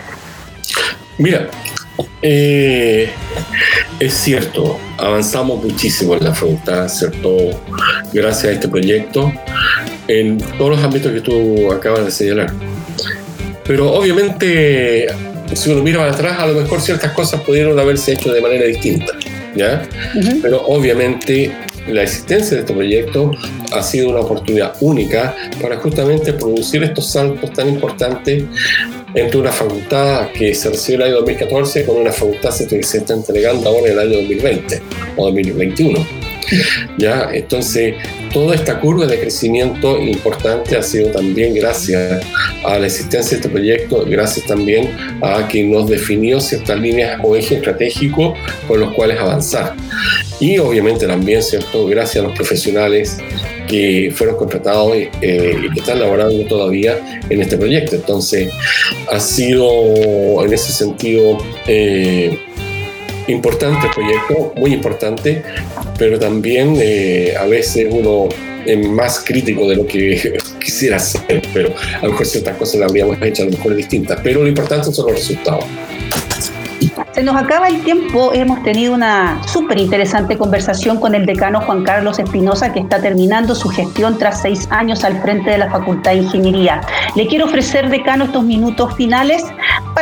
Mira, 1.18 1.48
eh, 2.22 3.12
es 4.00 4.14
cierto, 4.14 4.78
avanzamos 4.98 5.62
muchísimo 5.62 6.14
en 6.14 6.24
la 6.24 6.34
facultad, 6.34 6.88
¿cierto? 6.88 7.50
Gracias 8.12 8.44
a 8.44 8.50
este 8.52 8.68
proyecto, 8.68 9.32
en 10.08 10.38
todos 10.58 10.70
los 10.70 10.82
ámbitos 10.82 11.12
que 11.12 11.20
tú 11.20 11.72
acabas 11.72 12.04
de 12.04 12.10
señalar. 12.10 12.52
Pero 13.66 13.92
obviamente, 13.92 15.06
si 15.54 15.70
uno 15.70 15.82
mira 15.82 15.98
para 15.98 16.12
atrás, 16.12 16.38
a 16.38 16.46
lo 16.46 16.60
mejor 16.60 16.80
ciertas 16.80 17.12
cosas 17.12 17.40
pudieron 17.42 17.78
haberse 17.78 18.12
hecho 18.12 18.32
de 18.32 18.40
manera 18.40 18.64
distinta, 18.66 19.12
¿ya? 19.54 19.82
Pero 20.42 20.62
obviamente 20.66 21.52
la 21.88 22.02
existencia 22.02 22.56
de 22.56 22.62
este 22.62 22.72
proyecto 22.72 23.30
ha 23.72 23.82
sido 23.82 24.10
una 24.10 24.20
oportunidad 24.20 24.74
única 24.80 25.34
para 25.60 25.76
justamente 25.76 26.32
producir 26.32 26.82
estos 26.82 27.10
saltos 27.10 27.52
tan 27.52 27.68
importantes 27.68 28.44
entre 29.14 29.38
una 29.38 29.52
facultad 29.52 30.28
que 30.30 30.54
se 30.54 30.70
recibió 30.70 30.96
en 30.96 31.00
el 31.02 31.06
año 31.08 31.16
2014 31.20 31.84
con 31.84 31.96
una 31.96 32.12
facultad 32.12 32.50
que 32.68 32.82
se 32.82 32.98
está 32.98 33.14
entregando 33.14 33.68
ahora 33.68 33.86
en 33.86 33.92
el 33.92 33.98
año 33.98 34.16
2020 34.16 34.82
o 35.16 35.24
2021. 35.26 36.23
¿Ya? 36.98 37.30
Entonces, 37.32 37.94
toda 38.32 38.54
esta 38.54 38.80
curva 38.80 39.06
de 39.06 39.18
crecimiento 39.18 39.98
importante 40.00 40.76
ha 40.76 40.82
sido 40.82 41.10
también 41.10 41.54
gracias 41.54 42.24
a 42.64 42.78
la 42.78 42.86
existencia 42.86 43.30
de 43.30 43.36
este 43.36 43.48
proyecto, 43.48 44.04
gracias 44.06 44.46
también 44.46 44.90
a 45.22 45.46
quien 45.48 45.70
nos 45.70 45.88
definió 45.88 46.40
ciertas 46.40 46.78
líneas 46.78 47.20
o 47.22 47.36
ejes 47.36 47.58
estratégicos 47.58 48.38
con 48.66 48.80
los 48.80 48.92
cuales 48.94 49.18
avanzar. 49.18 49.74
Y 50.40 50.58
obviamente 50.58 51.06
también, 51.06 51.42
¿cierto? 51.42 51.86
Gracias 51.86 52.24
a 52.24 52.28
los 52.28 52.36
profesionales 52.36 53.18
que 53.68 54.12
fueron 54.14 54.36
contratados 54.36 54.96
eh, 54.96 55.56
y 55.62 55.70
que 55.72 55.80
están 55.80 56.00
laborando 56.00 56.44
todavía 56.46 57.20
en 57.28 57.40
este 57.40 57.56
proyecto. 57.56 57.96
Entonces, 57.96 58.52
ha 59.10 59.20
sido 59.20 60.44
en 60.44 60.52
ese 60.52 60.72
sentido 60.72 61.38
eh, 61.66 62.38
importante 63.28 63.88
proyecto, 63.94 64.52
muy 64.56 64.72
importante, 64.72 65.42
pero 65.98 66.18
también 66.18 66.76
eh, 66.78 67.34
a 67.38 67.46
veces 67.46 67.88
uno 67.90 68.28
es 68.66 68.88
más 68.88 69.22
crítico 69.24 69.68
de 69.68 69.76
lo 69.76 69.86
que 69.86 70.38
quisiera 70.60 70.96
hacer, 70.96 71.42
pero 71.52 71.74
a 72.00 72.04
lo 72.04 72.12
mejor 72.12 72.26
ciertas 72.26 72.56
cosas 72.56 72.80
las 72.80 72.90
habríamos 72.90 73.20
hecho 73.22 73.42
a 73.42 73.46
lo 73.46 73.52
mejor 73.52 73.74
distintas, 73.74 74.20
pero 74.22 74.42
lo 74.42 74.48
importante 74.48 74.92
son 74.92 75.06
los 75.06 75.16
resultados. 75.16 75.64
Se 77.14 77.22
nos 77.22 77.36
acaba 77.36 77.68
el 77.68 77.80
tiempo. 77.82 78.32
Hemos 78.34 78.62
tenido 78.64 78.92
una 78.92 79.40
súper 79.46 79.78
interesante 79.78 80.36
conversación 80.36 80.98
con 80.98 81.14
el 81.14 81.26
decano 81.26 81.60
Juan 81.60 81.84
Carlos 81.84 82.18
Espinosa, 82.18 82.72
que 82.72 82.80
está 82.80 83.00
terminando 83.00 83.54
su 83.54 83.68
gestión 83.68 84.18
tras 84.18 84.42
seis 84.42 84.66
años 84.70 85.04
al 85.04 85.22
frente 85.22 85.50
de 85.50 85.58
la 85.58 85.70
Facultad 85.70 86.10
de 86.10 86.18
Ingeniería. 86.18 86.80
Le 87.14 87.28
quiero 87.28 87.44
ofrecer, 87.44 87.88
decano, 87.88 88.24
estos 88.24 88.42
minutos 88.42 88.94
finales 88.96 89.44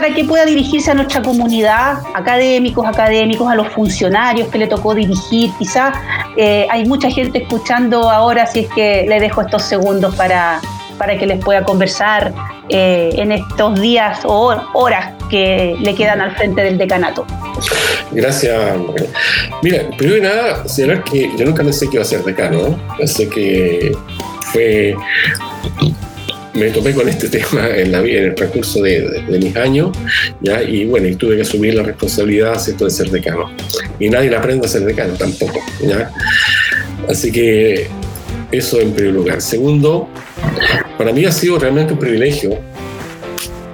para 0.02 0.16
que 0.16 0.24
pueda 0.24 0.44
dirigirse 0.44 0.90
a 0.90 0.94
nuestra 0.94 1.22
comunidad, 1.22 1.98
académicos, 2.12 2.84
académicos, 2.84 3.48
a 3.48 3.54
los 3.54 3.68
funcionarios 3.68 4.48
que 4.48 4.58
le 4.58 4.66
tocó 4.66 4.96
dirigir. 4.96 5.52
Quizá 5.60 5.92
eh, 6.36 6.66
hay 6.68 6.84
mucha 6.86 7.08
gente 7.08 7.38
escuchando 7.38 8.10
ahora, 8.10 8.44
si 8.48 8.60
es 8.60 8.68
que 8.74 9.06
le 9.08 9.20
dejo 9.20 9.42
estos 9.42 9.62
segundos 9.62 10.12
para, 10.16 10.60
para 10.98 11.16
que 11.16 11.24
les 11.24 11.38
pueda 11.38 11.62
conversar 11.62 12.34
eh, 12.68 13.10
en 13.14 13.30
estos 13.30 13.80
días 13.80 14.24
o 14.24 14.60
horas 14.72 15.12
que 15.30 15.76
le 15.78 15.94
quedan 15.94 16.20
al 16.20 16.34
frente 16.34 16.64
del 16.64 16.78
decanato. 16.78 17.24
Gracias. 18.10 18.58
Mira, 19.62 19.84
primero 19.96 20.20
que 20.20 20.26
nada, 20.26 20.68
señalar 20.68 21.04
que 21.04 21.30
yo 21.38 21.44
nunca 21.44 21.62
pensé 21.62 21.88
que 21.88 21.94
iba 21.94 22.02
a 22.02 22.06
ser 22.06 22.24
decano. 22.24 22.76
Pensé 22.98 23.28
que 23.28 23.92
fue 24.52 24.96
me 26.54 26.70
topé 26.70 26.92
con 26.92 27.08
este 27.08 27.28
tema 27.28 27.68
en, 27.68 27.92
la, 27.92 28.00
en 28.00 28.24
el 28.24 28.34
transcurso 28.34 28.82
de, 28.82 29.22
mis 29.28 29.56
años, 29.56 29.90
y 30.68 30.84
bueno, 30.84 31.08
y 31.08 31.16
tuve 31.16 31.36
que 31.36 31.42
asumir 31.42 31.74
la 31.74 31.82
responsabilidad 31.82 32.64
de 32.64 32.90
ser 32.90 33.10
decano. 33.10 33.50
Y 33.98 34.08
nadie 34.08 34.34
aprende 34.34 34.66
a 34.66 34.68
ser 34.68 34.84
decano 34.84 35.14
tampoco. 35.14 35.60
Así 37.08 37.32
que 37.32 37.88
eso 38.50 38.80
en 38.80 38.92
primer 38.92 39.14
lugar. 39.14 39.40
Segundo, 39.40 40.08
para 40.98 41.12
mí 41.12 41.24
ha 41.24 41.32
sido 41.32 41.58
realmente 41.58 41.94
un 41.94 41.98
privilegio 41.98 42.58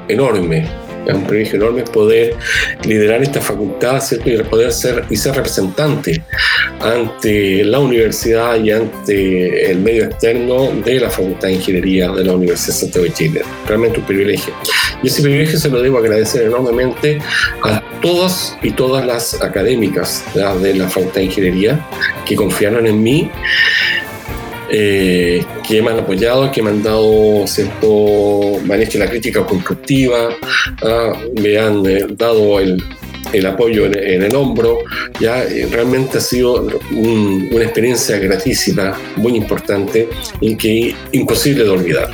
enorme, 0.08 0.66
es 1.08 1.14
un 1.14 1.24
privilegio 1.24 1.56
enorme 1.56 1.82
poder 1.82 2.36
liderar 2.84 3.22
esta 3.22 3.40
facultad 3.40 4.00
¿cierto? 4.00 4.30
y 4.30 4.36
poder 4.42 4.72
ser 4.72 5.04
y 5.10 5.16
ser 5.16 5.34
representante 5.34 6.22
ante 6.80 7.64
la 7.64 7.78
universidad 7.78 8.62
y 8.62 8.70
ante 8.70 9.70
el 9.70 9.78
medio 9.78 10.04
externo 10.04 10.70
de 10.84 11.00
la 11.00 11.10
Facultad 11.10 11.48
de 11.48 11.54
Ingeniería 11.54 12.10
de 12.10 12.24
la 12.24 12.34
Universidad 12.34 12.74
de 12.74 12.80
Santiago 12.80 13.04
de 13.06 13.12
Chile. 13.12 13.42
Realmente 13.66 14.00
un 14.00 14.06
privilegio. 14.06 14.54
Y 15.02 15.08
ese 15.08 15.22
privilegio 15.22 15.58
se 15.58 15.68
lo 15.70 15.80
debo 15.82 15.98
agradecer 15.98 16.42
enormemente 16.42 17.18
a 17.62 17.82
todas 18.00 18.56
y 18.62 18.70
todas 18.70 19.04
las 19.04 19.40
académicas 19.42 20.24
de 20.34 20.74
la 20.74 20.88
Facultad 20.88 21.16
de 21.16 21.24
Ingeniería 21.24 21.86
que 22.26 22.36
confiaron 22.36 22.86
en 22.86 23.02
mí 23.02 23.30
eh, 24.70 25.44
que 25.66 25.82
me 25.82 25.90
han 25.90 26.00
apoyado, 26.00 26.50
que 26.50 26.62
me 26.62 26.70
han 26.70 26.82
dado 26.82 27.46
cierto, 27.46 28.60
me 28.64 28.74
han 28.74 28.82
hecho 28.82 28.98
la 28.98 29.08
crítica 29.08 29.44
constructiva, 29.44 30.28
ah, 30.82 31.12
me 31.40 31.58
han 31.58 31.86
eh, 31.86 32.06
dado 32.10 32.60
el, 32.60 32.82
el 33.32 33.46
apoyo 33.46 33.86
en, 33.86 34.22
el 34.22 34.34
hombro, 34.34 34.78
ya 35.20 35.42
eh, 35.42 35.68
realmente 35.70 36.18
ha 36.18 36.20
sido 36.20 36.66
una 36.92 37.64
experiencia 37.64 38.18
gratísima, 38.18 38.98
muy 39.16 39.36
importante 39.36 40.08
y 40.40 40.56
que 40.56 40.94
imposible 41.12 41.64
de 41.64 41.70
olvidar. 41.70 42.10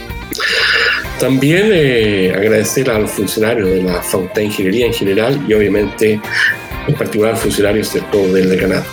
También 1.19 1.71
eh, 1.73 2.33
agradecer 2.35 2.90
a 2.90 2.99
los 2.99 3.11
funcionarios 3.11 3.69
de 3.69 3.83
la 3.83 4.03
Facultad 4.03 4.37
de 4.37 4.45
Ingeniería 4.45 4.87
en 4.87 4.93
general 4.93 5.45
y 5.49 5.55
obviamente 5.55 6.21
en 6.87 6.95
particular 6.95 7.37
funcionarios 7.37 7.93
del 7.93 8.49
decanato. 8.49 8.90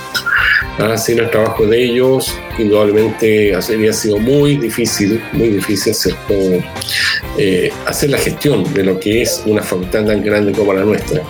Ah, 0.79 0.97
sin 0.97 1.19
el 1.19 1.29
trabajo 1.29 1.65
de 1.65 1.83
ellos, 1.83 2.35
indudablemente 2.57 3.53
habría 3.53 3.93
sido 3.93 4.17
muy 4.17 4.57
difícil, 4.57 5.21
muy 5.33 5.49
difícil 5.49 5.93
eh, 7.37 7.71
hacer 7.85 8.09
la 8.09 8.17
gestión 8.17 8.73
de 8.73 8.83
lo 8.83 8.99
que 8.99 9.21
es 9.21 9.43
una 9.45 9.61
facultad 9.61 10.05
tan 10.05 10.23
grande 10.23 10.53
como 10.53 10.73
la 10.73 10.83
nuestra. 10.83 11.21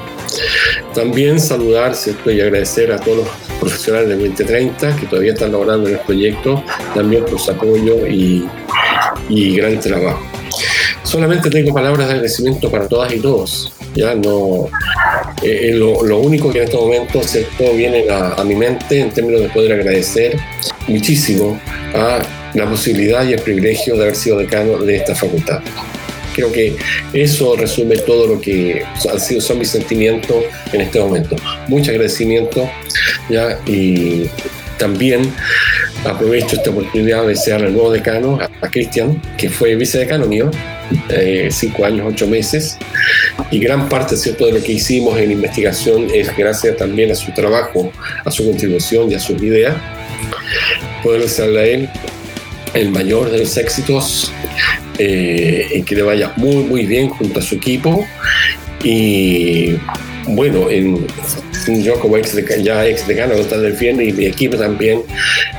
También 0.94 1.40
saludar 1.40 1.96
¿cierto? 1.96 2.32
y 2.32 2.40
agradecer 2.40 2.92
a 2.92 3.00
todos 3.00 3.18
los 3.18 3.28
profesionales 3.60 4.10
del 4.10 4.20
2030 4.20 4.96
que 4.96 5.06
todavía 5.08 5.34
están 5.34 5.52
laborando 5.52 5.90
en 5.90 5.96
el 5.96 6.02
proyecto, 6.02 6.64
también 6.94 7.26
por 7.26 7.40
su 7.40 7.52
apoyo 7.52 8.08
y, 8.08 8.48
y 9.28 9.56
gran 9.56 9.80
trabajo. 9.80 10.22
Solamente 11.04 11.50
tengo 11.50 11.74
palabras 11.74 12.08
de 12.08 12.14
agradecimiento 12.14 12.70
para 12.70 12.88
todas 12.88 13.12
y 13.14 13.20
todos. 13.20 13.74
Ya 13.96 14.16
no, 14.16 14.70
eh, 15.44 15.70
eh, 15.70 15.72
lo, 15.74 16.04
lo, 16.04 16.20
único 16.20 16.52
que 16.52 16.60
en 16.60 16.64
este 16.66 16.78
momento 16.78 17.24
¿cierto? 17.24 17.74
viene 17.74 18.10
a, 18.10 18.34
a, 18.34 18.44
mi 18.44 18.56
mente 18.56 19.00
en 19.00 19.10
términos 19.10 19.42
de 19.42 19.50
poder 19.50 19.74
agradecer 19.74 20.38
muchísimo 20.88 21.60
a 21.94 22.20
la 22.54 22.70
posibilidad 22.70 23.28
y 23.28 23.34
el 23.34 23.42
privilegio 23.42 23.96
de 23.96 24.04
haber 24.04 24.16
sido 24.16 24.38
decano 24.38 24.78
de 24.78 24.98
esta 24.98 25.16
facultad. 25.16 25.62
Creo 26.36 26.52
que 26.52 26.76
eso 27.14 27.56
resume 27.56 27.98
todo 27.98 28.28
lo 28.28 28.40
que 28.40 28.84
han 29.12 29.20
sido, 29.20 29.42
son 29.42 29.60
mis 29.60 29.70
sentimientos 29.70 30.46
en 30.72 30.82
este 30.82 31.00
momento. 31.00 31.36
Mucho 31.68 31.92
agradecimiento 31.92 32.70
¿ya? 33.30 33.60
y 33.66 34.30
también 34.78 35.34
aprovecho 36.06 36.56
esta 36.56 36.70
oportunidad 36.70 37.24
de 37.24 37.30
desear 37.30 37.64
al 37.64 37.74
nuevo 37.74 37.92
decano, 37.92 38.40
a, 38.62 38.70
Cristian, 38.70 39.22
que 39.38 39.50
fue 39.50 39.76
vicedecano 39.76 40.26
mío, 40.26 40.50
eh, 41.10 41.50
cinco 41.52 41.86
años, 41.86 42.08
ocho 42.10 42.28
meses, 42.28 42.78
y 43.50 43.60
gran 43.60 43.90
parte 43.90 44.18
¿cierto? 44.18 44.46
de 44.46 44.54
lo 44.54 44.64
que 44.64 44.74
hicimos 44.74 45.18
en 45.20 45.32
investigación 45.32 46.08
es 46.14 46.36
gracias 46.36 46.78
también 46.78 47.12
a 47.12 47.16
su 47.16 47.32
trabajo, 47.34 47.92
a 48.24 48.32
su 48.32 48.46
contribución 48.46 49.12
y 49.12 49.16
a 49.16 49.20
sus 49.20 49.42
ideas. 49.42 49.76
Poder 51.04 51.22
desearle 51.22 51.60
a 51.60 51.66
él 51.66 51.90
el 52.74 52.90
mayor 52.92 53.30
de 53.32 53.40
los 53.40 53.58
éxitos, 53.58 54.32
eh, 54.98 55.84
que 55.86 55.96
le 55.96 56.04
vaya 56.04 56.34
muy, 56.38 56.64
muy 56.64 56.86
bien 56.86 57.10
junto 57.10 57.40
a 57.40 57.42
su 57.42 57.56
equipo. 57.56 58.06
Y 58.84 59.76
bueno, 60.28 60.70
en, 60.70 61.06
yo 61.68 62.00
como 62.00 62.18
ex 62.18 62.36
de, 62.36 62.64
ya 62.64 62.86
ex 62.86 63.08
decano 63.08 63.36
del 63.36 63.74
FIEN 63.74 64.02
y 64.02 64.12
mi 64.14 64.26
equipo 64.26 64.58
también 64.58 65.04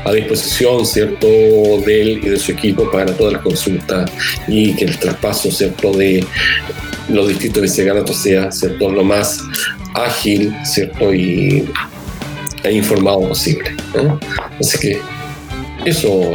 a 0.04 0.12
disposición, 0.12 0.84
¿cierto?, 0.86 1.26
de 1.26 2.02
él 2.02 2.20
y 2.22 2.28
de 2.28 2.38
su 2.38 2.52
equipo 2.52 2.90
para 2.90 3.12
todas 3.14 3.34
las 3.34 3.42
consultas 3.42 4.10
y 4.48 4.74
que 4.74 4.84
el 4.84 4.98
traspaso, 4.98 5.50
¿cierto?, 5.50 5.92
de 5.92 6.24
los 7.08 7.28
distintos 7.28 7.62
viceganatos 7.62 8.16
sea, 8.16 8.50
¿cierto?, 8.50 8.90
lo 8.90 9.04
más 9.04 9.40
ágil, 9.94 10.54
¿cierto?, 10.64 11.12
y 11.14 11.68
e 12.64 12.72
informado 12.72 13.28
posible. 13.28 13.74
Así 14.60 14.78
que 14.78 15.00
eso, 15.84 16.32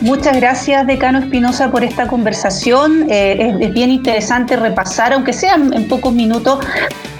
Muchas 0.00 0.36
gracias, 0.36 0.86
decano 0.86 1.18
Espinosa, 1.18 1.70
por 1.70 1.84
esta 1.84 2.06
conversación. 2.06 3.06
Eh, 3.10 3.56
es, 3.60 3.72
bien 3.72 3.90
interesante 3.90 4.56
repasar, 4.56 5.12
aunque 5.12 5.32
sean 5.32 5.72
en 5.72 5.88
pocos 5.88 6.12
minutos, 6.12 6.64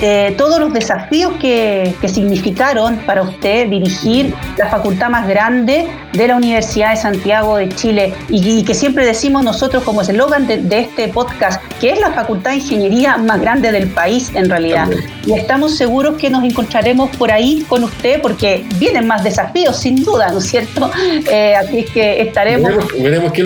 eh, 0.01 0.35
todos 0.37 0.61
los 0.61 0.73
desafíos 0.73 1.33
que, 1.41 1.95
significaron 2.07 2.99
para 3.07 3.23
usted 3.23 3.69
dirigir 3.69 4.35
la 4.57 4.69
facultad 4.69 5.09
más 5.09 5.27
grande 5.27 5.89
de 6.13 6.29
la 6.29 6.37
Universidad 6.37 6.91
de 6.91 6.97
Santiago 6.97 7.57
de 7.57 7.69
Chile 7.71 8.15
y, 8.29 8.63
que 8.63 8.75
siempre 8.75 9.05
decimos 9.05 9.43
nosotros 9.43 9.83
como 9.83 10.03
eslogan 10.03 10.47
de, 10.47 10.59
de, 10.59 10.81
este 10.81 11.09
podcast, 11.09 11.61
que 11.81 11.91
es 11.91 12.01
la 12.01 12.13
facultad 12.13 12.51
de 12.51 12.57
ingeniería 12.59 13.17
más 13.17 13.41
grande 13.41 13.73
del 13.73 13.89
país 13.89 14.31
en 14.35 14.49
realidad. 14.49 14.89
Y 15.27 15.33
estamos 15.33 15.77
seguros 15.77 16.17
que 16.17 16.31
nos 16.31 16.45
encontraremos 16.45 17.11
por 17.17 17.33
ahí 17.33 17.65
con 17.69 17.83
usted 17.83 18.21
porque 18.21 18.65
vienen 18.79 19.07
más 19.07 19.25
desafíos, 19.25 19.79
sin 19.79 20.05
duda, 20.05 20.31
¿no 20.31 20.39
es 20.39 20.47
cierto? 20.47 20.91
Eh, 21.31 21.55
así 21.65 21.81
es 21.81 21.91
que 21.91 22.23
estaremos... 22.23 22.71
Veremos, 22.99 23.33
qué, 23.33 23.43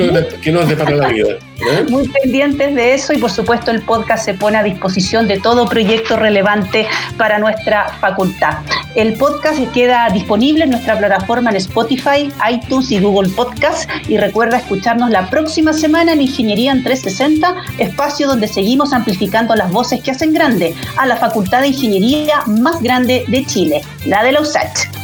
nos, 0.52 0.68
depara 0.68 0.96
la 0.96 1.09
vida. 1.09 1.38
¿eh? 1.61 1.87
Muy 1.88 2.09
pendientes 2.09 2.74
de 2.74 2.94
eso 2.94 3.12
y 3.12 3.18
por 3.18 3.31
supuesto 3.31 3.70
el 3.70 3.83
podcast 3.83 4.24
se 4.24 4.35
pone 4.35 4.57
a 4.57 4.62
disposición 4.62 5.28
de 5.28 5.38
todo 5.38 5.66
proyecto 5.66 6.16
relevante 6.16 6.87
para 7.16 7.38
nuestra 7.38 7.88
facultad. 8.00 8.59
El 8.94 9.14
podcast 9.14 9.61
queda 9.72 10.09
disponible 10.11 10.64
en 10.64 10.70
nuestra 10.70 10.98
plataforma 10.98 11.50
en 11.50 11.57
Spotify, 11.57 12.33
iTunes 12.50 12.90
y 12.90 13.00
Google 13.00 13.31
Podcast 13.31 13.88
y 14.09 14.16
recuerda 14.16 14.59
escucharnos 14.59 15.11
la 15.11 15.28
próxima 15.31 15.72
semana 15.72 16.12
en 16.12 16.22
Ingeniería 16.22 16.72
en 16.72 16.83
360, 16.83 17.54
espacio 17.78 18.28
donde 18.28 18.48
seguimos 18.48 18.92
amplificando 18.92 19.54
las 19.54 19.70
voces 19.70 20.02
que 20.02 20.11
hacen 20.11 20.33
grande 20.33 20.74
a 20.96 21.07
la 21.07 21.16
Facultad 21.16 21.61
de 21.61 21.68
Ingeniería 21.68 22.42
más 22.46 22.83
grande 22.83 23.24
de 23.28 23.44
Chile, 23.44 23.83
la 24.04 24.22
de 24.24 24.33
la 24.33 24.40
USACH. 24.40 24.97